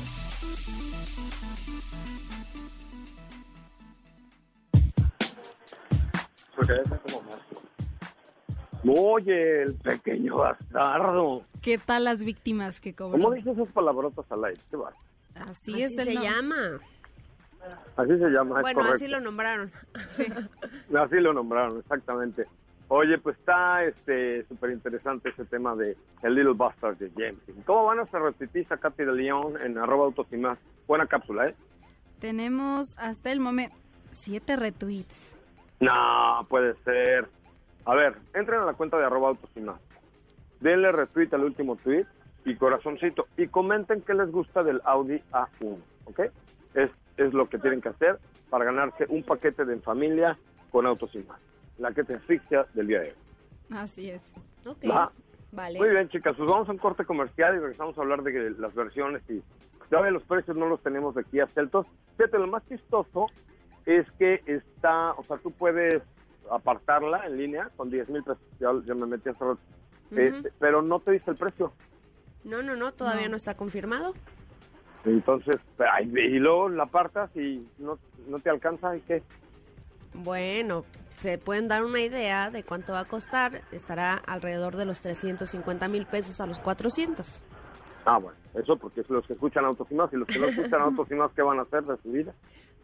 [8.87, 11.41] Oye, el pequeño bastardo.
[11.61, 13.21] ¿Qué tal las víctimas que cobran?
[13.21, 14.61] ¿Cómo dices esas palabrotas al aire?
[14.69, 14.93] ¿Qué va?
[15.35, 16.79] Así, Así es el se llama.
[17.97, 19.71] Así se llama, Bueno, así lo nombraron.
[20.95, 22.45] Así lo nombraron, exactamente.
[22.87, 27.39] Oye, pues está este súper interesante ese tema de el Little Bastard de James.
[27.65, 30.59] ¿Cómo van nuestra repetista Katy de León en arroba autos y más?
[30.87, 31.55] Buena cápsula, ¿eh?
[32.19, 33.75] Tenemos hasta el momento
[34.11, 35.35] siete retweets.
[35.79, 37.27] No, puede ser.
[37.85, 39.79] A ver, entren a la cuenta de arroba autos y más.
[40.59, 42.05] Denle retweet al último tweet
[42.45, 43.27] y corazoncito.
[43.37, 46.19] Y comenten qué les gusta del Audi A1, ¿ok?
[46.73, 50.37] Es, es lo que tienen que hacer para ganarse un paquete de en familia
[50.71, 51.39] con autos y más.
[51.77, 53.77] La que te asfixia del día de hoy.
[53.77, 54.33] Así es.
[54.65, 54.89] Ok.
[54.89, 55.11] Va.
[55.51, 55.79] Vale.
[55.79, 58.73] Muy bien, chicas, pues vamos a un corte comercial y regresamos a hablar de las
[58.75, 59.41] versiones y
[59.89, 61.85] todavía los precios no los tenemos de aquí a Celtos.
[62.17, 63.27] Fíjate, lo más chistoso
[63.85, 66.01] es que está, o sea, tú puedes
[66.51, 69.59] apartarla en línea con 10 mil pesos, ya, ya me metí hace rato,
[70.11, 70.19] Ujú.
[70.21, 71.73] Este, pero no te dice el precio.
[72.43, 73.31] No, no, no, todavía No.
[73.31, 74.13] no está confirmado.
[75.03, 79.23] Entonces, ay, y luego la apartas y no, no te alcanza y qué.
[80.13, 80.85] Bueno,
[81.17, 83.61] se pueden dar una idea de cuánto va a costar.
[83.71, 87.43] Estará alrededor de los 350 mil pesos a los 400.
[88.05, 90.45] Ah, bueno, eso porque es los que escuchan autos y más y los que no
[90.49, 92.33] escuchan autos y más, ¿qué van a hacer de su vida?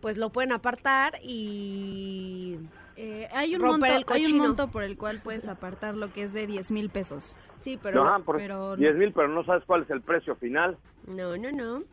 [0.02, 2.58] Pues lo pueden apartar y...
[2.98, 6.12] Eh, hay, un Romper monto, el hay un monto por el cual puedes apartar lo
[6.12, 7.38] que es de 10 mil pesos.
[7.62, 8.04] Sí, pero...
[8.04, 10.78] Ajá, pero- 10 mil, pero no sabes cuál es el precio final.
[11.08, 11.84] No, no, no.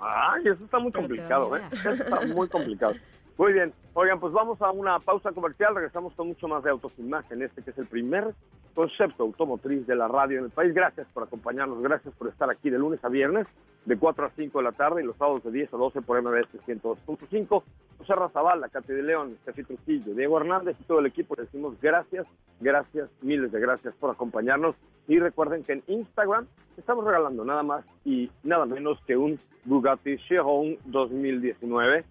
[0.00, 1.62] Ay, eso está muy Pero complicado, ¿eh?
[1.70, 2.94] Eso está muy complicado.
[3.40, 3.72] Muy bien.
[3.94, 5.74] Oigan, pues vamos a una pausa comercial.
[5.74, 8.34] Regresamos con mucho más de Autos sin Más en este que es el primer
[8.74, 10.74] concepto automotriz de la radio en el país.
[10.74, 11.80] Gracias por acompañarnos.
[11.80, 13.46] Gracias por estar aquí de lunes a viernes,
[13.86, 16.20] de 4 a 5 de la tarde y los sábados de 10 a 12 por
[16.20, 17.62] MBS 102.5.
[17.96, 21.80] José Razabala, Katy de León, Steffi Trujillo, Diego Hernández y todo el equipo le decimos
[21.80, 22.26] gracias,
[22.60, 24.76] gracias, miles de gracias por acompañarnos.
[25.08, 30.18] Y recuerden que en Instagram estamos regalando nada más y nada menos que un Bugatti
[30.28, 32.04] Chiron 2019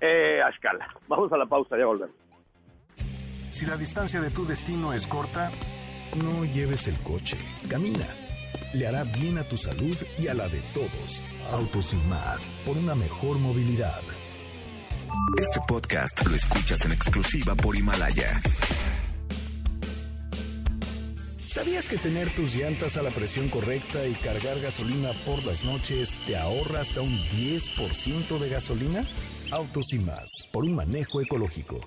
[0.00, 0.88] eh, a escala.
[1.08, 2.16] Vamos a la pausa, ya volvemos.
[3.50, 5.50] Si la distancia de tu destino es corta,
[6.16, 7.38] no lleves el coche,
[7.70, 8.06] camina.
[8.72, 11.22] Le hará bien a tu salud y a la de todos.
[11.52, 14.02] Autos y más, por una mejor movilidad.
[15.40, 18.40] Este podcast lo escuchas en exclusiva por Himalaya.
[21.46, 26.16] ¿Sabías que tener tus llantas a la presión correcta y cargar gasolina por las noches
[26.26, 29.04] te ahorra hasta un 10% de gasolina?
[29.50, 31.80] Autos y más, por un manejo ecológico.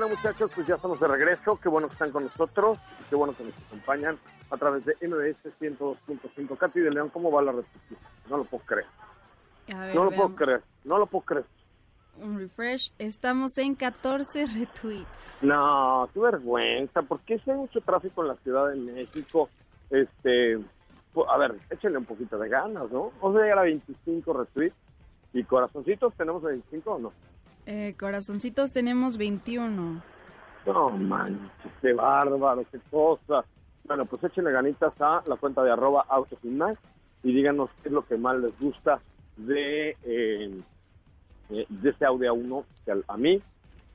[0.00, 1.58] Bueno, muchachos, pues ya estamos de regreso.
[1.60, 2.78] Qué bueno que están con nosotros.
[3.10, 4.16] Qué bueno que nos acompañan
[4.48, 6.56] a través de MBS 102.5.
[6.56, 7.98] Katy de León, ¿cómo va la recepción?
[8.30, 8.86] No lo puedo creer.
[9.66, 10.36] Ver, No lo puedo veamos.
[10.36, 10.62] creer.
[10.84, 11.44] No lo puedo creer.
[12.18, 12.92] Un refresh.
[13.00, 15.42] Estamos en 14 retweets.
[15.42, 17.02] No, qué vergüenza.
[17.02, 19.48] ¿Por qué si hay mucho tráfico en la Ciudad de México?
[19.90, 20.60] Este,
[21.12, 23.10] pues, a ver, échenle un poquito de ganas, ¿no?
[23.20, 24.76] Vamos a llegar a 25 retweets.
[25.32, 27.12] ¿Y corazoncitos tenemos 25 o no?
[27.70, 30.02] Eh, corazoncitos tenemos 21.
[30.64, 31.50] No manches,
[31.82, 33.44] qué bárbaro, qué cosa.
[33.84, 36.78] Bueno, pues échenle ganitas a la cuenta de arroba autos y más
[37.22, 39.00] y díganos qué es lo que más les gusta
[39.36, 40.60] de, eh,
[41.50, 42.64] eh, de este Audi A1.
[42.86, 43.38] Que al- a mí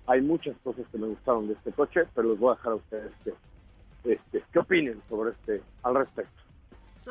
[0.05, 2.75] hay muchas cosas que me gustaron de este coche, pero les voy a dejar a
[2.75, 3.33] ustedes que,
[4.13, 6.43] este, qué opinen sobre este al respecto.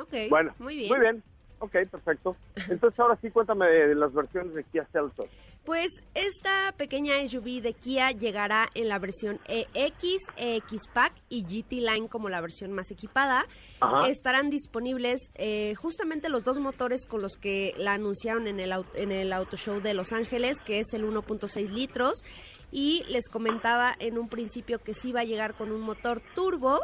[0.00, 0.90] Ok, Bueno, muy bien.
[0.90, 1.22] Muy bien.
[1.58, 2.36] Ok, perfecto.
[2.68, 5.28] Entonces ahora sí cuéntame de las versiones de Kia Seltos.
[5.64, 11.74] Pues esta pequeña SUV de Kia llegará en la versión EX, EX Pack y GT
[11.74, 13.46] Line como la versión más equipada.
[13.78, 14.08] Ajá.
[14.08, 19.12] Estarán disponibles eh, justamente los dos motores con los que la anunciaron en el, en
[19.12, 22.24] el Auto Show de Los Ángeles, que es el 1.6 litros.
[22.72, 26.80] Y les comentaba en un principio que sí va a llegar con un motor turbo,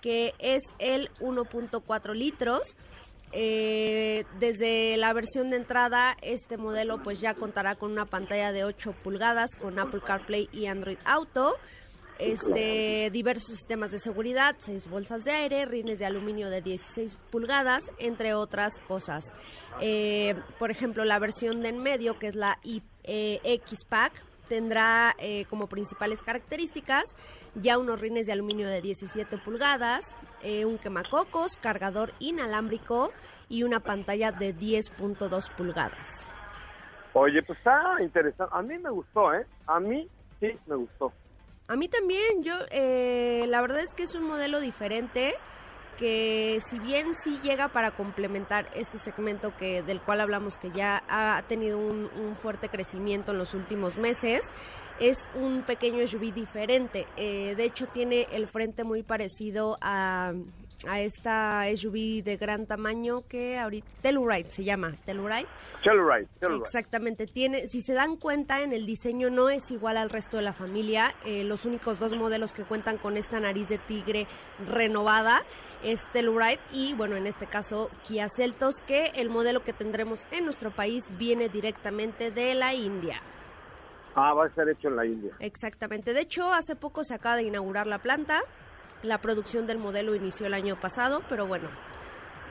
[0.00, 2.78] que es el 1.4 litros.
[3.32, 8.64] Eh, desde la versión de entrada, este modelo pues ya contará con una pantalla de
[8.64, 11.56] 8 pulgadas con Apple CarPlay y Android Auto.
[12.18, 17.90] Este, diversos sistemas de seguridad, seis bolsas de aire, rines de aluminio de 16 pulgadas,
[17.98, 19.34] entre otras cosas.
[19.80, 24.12] Eh, por ejemplo, la versión de en medio, que es la I- eh, X-Pack,
[24.52, 27.16] tendrá eh, como principales características
[27.54, 33.12] ya unos rines de aluminio de 17 pulgadas, eh, un quemacocos, cargador inalámbrico
[33.48, 36.30] y una pantalla de 10.2 pulgadas.
[37.14, 38.54] Oye, pues está interesante.
[38.54, 39.46] A mí me gustó, ¿eh?
[39.66, 40.06] A mí
[40.38, 41.14] sí me gustó.
[41.68, 45.34] A mí también, yo eh, la verdad es que es un modelo diferente
[45.98, 51.02] que si bien sí llega para complementar este segmento que del cual hablamos que ya
[51.08, 54.52] ha tenido un, fuerte crecimiento en los últimos meses,
[54.98, 57.06] es un pequeño SUV diferente.
[57.16, 60.32] Eh, de hecho tiene el frente muy parecido a,
[60.86, 65.46] a esta SUV de gran tamaño que ahorita Telluride se llama, Telluride.
[65.82, 66.64] Telluride, Telluride.
[66.64, 67.26] exactamente.
[67.26, 70.52] Tiene, si se dan cuenta, en el diseño no es igual al resto de la
[70.52, 71.14] familia.
[71.24, 74.26] Eh, los únicos dos modelos que cuentan con esta nariz de tigre
[74.68, 75.42] renovada
[75.82, 80.44] es Telluride y, bueno, en este caso Kia Seltos, que el modelo que tendremos en
[80.44, 83.20] nuestro país viene directamente de la India.
[84.14, 85.32] Ah, va a ser hecho en la India.
[85.40, 86.12] Exactamente.
[86.12, 88.42] De hecho, hace poco se acaba de inaugurar la planta.
[89.02, 91.68] La producción del modelo inició el año pasado, pero bueno,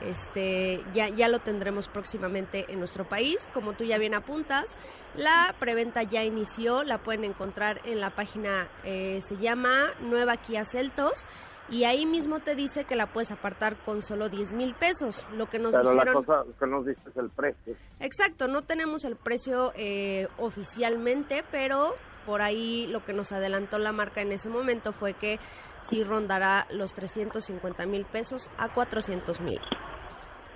[0.02, 3.48] este ya, ya lo tendremos próximamente en nuestro país.
[3.54, 4.76] Como tú ya bien apuntas,
[5.14, 10.64] la preventa ya inició, la pueden encontrar en la página, eh, se llama Nueva Kia
[10.64, 11.24] Celtos.
[11.70, 15.48] Y ahí mismo te dice que la puedes apartar con solo 10 mil pesos, lo
[15.48, 16.24] que nos Pero la dijeron...
[16.24, 17.74] cosa que nos dice es el precio.
[18.00, 21.94] Exacto, no tenemos el precio eh, oficialmente, pero
[22.24, 25.38] por ahí lo que nos adelantó la marca en ese momento fue que
[25.82, 29.60] sí rondará los 350 mil pesos a 400 mil.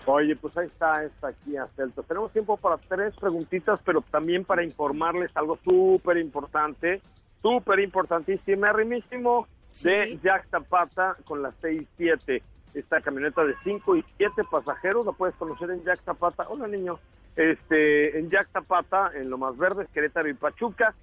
[0.07, 2.07] Oye, pues ahí está esta Kia Seltos.
[2.07, 7.01] Tenemos tiempo para tres preguntitas, pero también para informarles algo súper importante,
[7.43, 9.49] súper importantísimo, arrimísimo,
[9.83, 10.21] de Sí.
[10.23, 12.41] Jack Zapata con la 6-7.
[12.75, 16.47] Esta camioneta de 5 y 7 pasajeros la puedes conocer en Jack Zapata.
[16.49, 16.99] Hola, niño.
[17.35, 20.95] Este, en Jack Zapata, en lo más verde, Querétaro y Pachuca.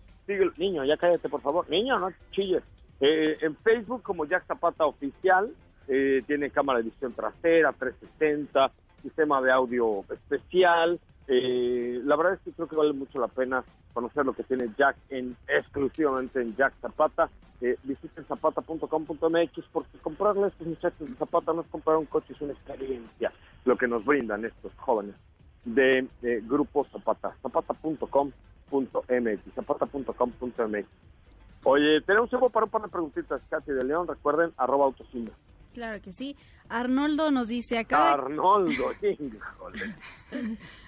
[0.58, 1.70] Niño, ya cállate, por favor.
[1.70, 2.64] Niño, no chilles.
[3.00, 5.52] Eh, en Facebook como Jack Zapata Oficial,
[5.88, 8.72] eh, tiene cámara de visión trasera, 360,
[9.02, 11.00] sistema de audio especial.
[11.28, 13.64] Eh, la verdad es que creo que vale mucho la pena
[13.94, 17.30] conocer lo que tiene Jack en exclusivamente en Jack Zapata.
[17.62, 22.34] Eh, visiten zapata.com.mx porque comprarle a estos muchachos de Zapata no es comprar un coche,
[22.34, 23.32] es una experiencia
[23.64, 25.16] lo que nos brindan estos jóvenes
[25.64, 27.34] de, de Grupo Zapata.
[27.42, 28.53] Zapata.com.mx
[29.56, 30.88] zapata.com.mx
[31.66, 34.08] Oye, tenemos tiempo para un par de preguntitas, Katy de León.
[34.08, 35.32] Recuerden, arroba autosima.
[35.74, 36.36] Claro que sí.
[36.70, 38.12] Arnoldo nos dice acá.
[38.12, 39.96] Arnoldo, híjole.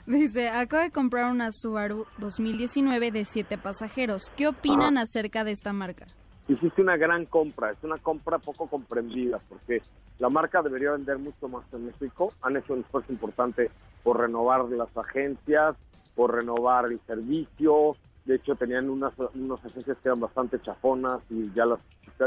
[0.06, 4.30] Dice, acabo de comprar una Subaru 2019 de siete pasajeros.
[4.36, 6.08] ¿Qué opinan acerca de esta marca?
[6.48, 9.82] Hiciste una gran compra, es una compra poco comprendida porque
[10.20, 12.34] la marca debería vender mucho más en México.
[12.42, 13.72] Han hecho un esfuerzo importante
[14.04, 15.76] por renovar las agencias,
[16.16, 17.92] por renovar el servicio.
[18.26, 21.80] De hecho, tenían unas, unas agencias que eran bastante chafonas y ya las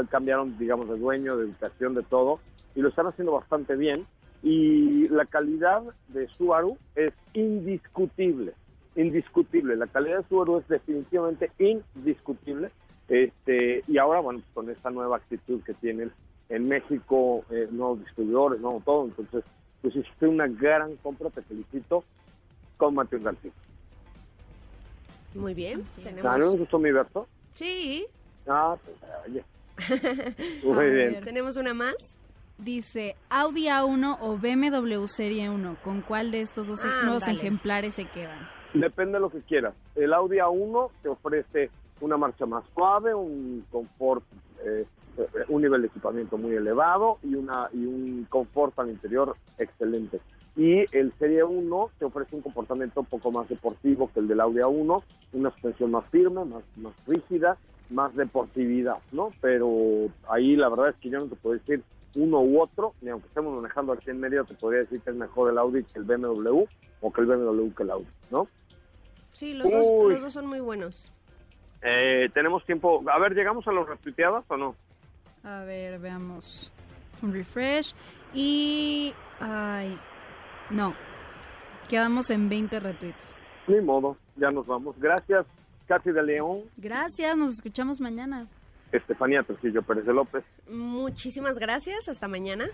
[0.09, 2.39] cambiaron, digamos, de dueño, de educación, de todo.
[2.75, 4.05] Y lo están haciendo bastante bien.
[4.41, 8.53] Y la calidad de Subaru es indiscutible.
[8.95, 9.75] Indiscutible.
[9.75, 12.71] La calidad de Subaru es definitivamente indiscutible.
[13.09, 16.11] Este, y ahora, bueno, pues con esta nueva actitud que tienen
[16.47, 19.05] en México, eh, nuevos distribuidores, nuevo todo.
[19.05, 19.43] Entonces,
[19.81, 22.03] pues hiciste una gran compra, te felicito.
[22.77, 23.68] Cómate un garcito.
[25.33, 25.81] Muy bien.
[25.83, 26.37] ¿Ah, Tenemos...
[26.39, 27.27] ¿No me gustó mi verso?
[27.53, 28.05] Sí.
[28.47, 29.43] Ah, pues, oye.
[30.63, 31.09] A Muy ver.
[31.11, 31.23] bien.
[31.23, 31.95] ¿Tenemos una más?
[32.57, 35.77] Dice, Audi A1 o BMW Serie 1.
[35.81, 37.37] ¿Con cuál de estos dos Ah, nuevos dale.
[37.39, 38.49] ejemplares se quedan?
[38.73, 39.73] Depende de lo que quieras.
[39.95, 41.69] El Audi A1 te ofrece
[42.01, 44.23] una marcha más suave, un confort,
[44.65, 44.85] eh,
[45.47, 50.19] un nivel de equipamiento muy elevado y, una, y un confort al interior excelente.
[50.59, 54.41] Y el Serie 1 te ofrece un comportamiento un poco más deportivo que el del
[54.41, 57.57] Audi A1, una suspensión más firme, más, más rígida,
[57.89, 59.31] más deportividad, ¿no?
[59.39, 59.69] Pero
[60.29, 61.81] ahí la verdad es que yo no te puedo decir
[62.15, 65.15] uno u otro, ni aunque estemos manejando aquí en medio, te podría decir que es
[65.15, 66.65] mejor el Audi que el BMW
[66.99, 68.49] o que el BMW que el Audi, ¿no?
[69.29, 71.09] Sí, los dos, los dos son muy buenos.
[71.81, 73.01] Eh, tenemos tiempo.
[73.09, 74.75] A ver, ¿llegamos a los retuiteadas o no?
[75.41, 76.73] A ver, veamos.
[77.21, 77.95] Un refresh.
[78.33, 79.13] Y...
[79.39, 79.97] Ay,
[80.69, 80.93] no.
[81.89, 83.35] Quedamos en 20 retweets.
[83.67, 84.95] Ni modo, ya nos vamos.
[84.99, 85.45] Gracias,
[85.87, 88.47] Katy de León, Gracias, nos escuchamos mañana.
[88.91, 90.43] Estefanía Trujillo Pérez de López.
[90.67, 92.09] Muchísimas gracias.
[92.09, 92.65] Hasta mañana.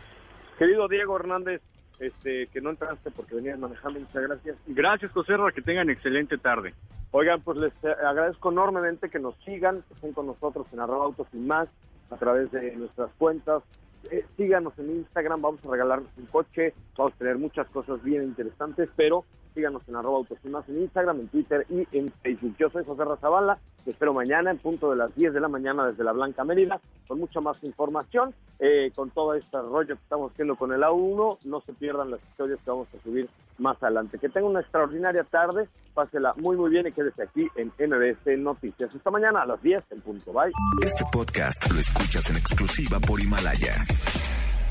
[0.57, 1.61] Querido Diego Hernández,
[1.99, 4.57] este, que no entraste porque venías manejando, muchas gracias.
[4.67, 6.73] Gracias, José Ra, que tengan excelente tarde.
[7.11, 11.05] Oigan, pues les eh, agradezco enormemente que nos sigan, que estén con nosotros en arroba
[11.05, 11.67] autos y más,
[12.09, 13.63] a través de nuestras cuentas.
[14.11, 18.23] Eh, síganos en Instagram, vamos a regalarnos un coche, vamos a tener muchas cosas bien
[18.23, 19.25] interesantes, pero
[19.55, 20.23] síganos en arroba
[20.67, 22.55] en Instagram, en Twitter y en Facebook.
[22.59, 25.87] Yo soy José Razabala, te espero mañana en punto de las 10 de la mañana
[25.87, 30.31] desde la Blanca Mérida, con mucha más información, eh, con todo este rollo que estamos
[30.31, 34.19] haciendo con el A1, no se pierdan las historias que vamos a subir más adelante.
[34.19, 38.93] Que tengan una extraordinaria tarde, pásela muy muy bien y quédese aquí en MBS Noticias.
[38.93, 40.33] Hasta mañana a las 10 en punto.
[40.33, 40.51] Bye.
[40.83, 43.85] Este podcast lo escuchas en exclusiva por Himalaya.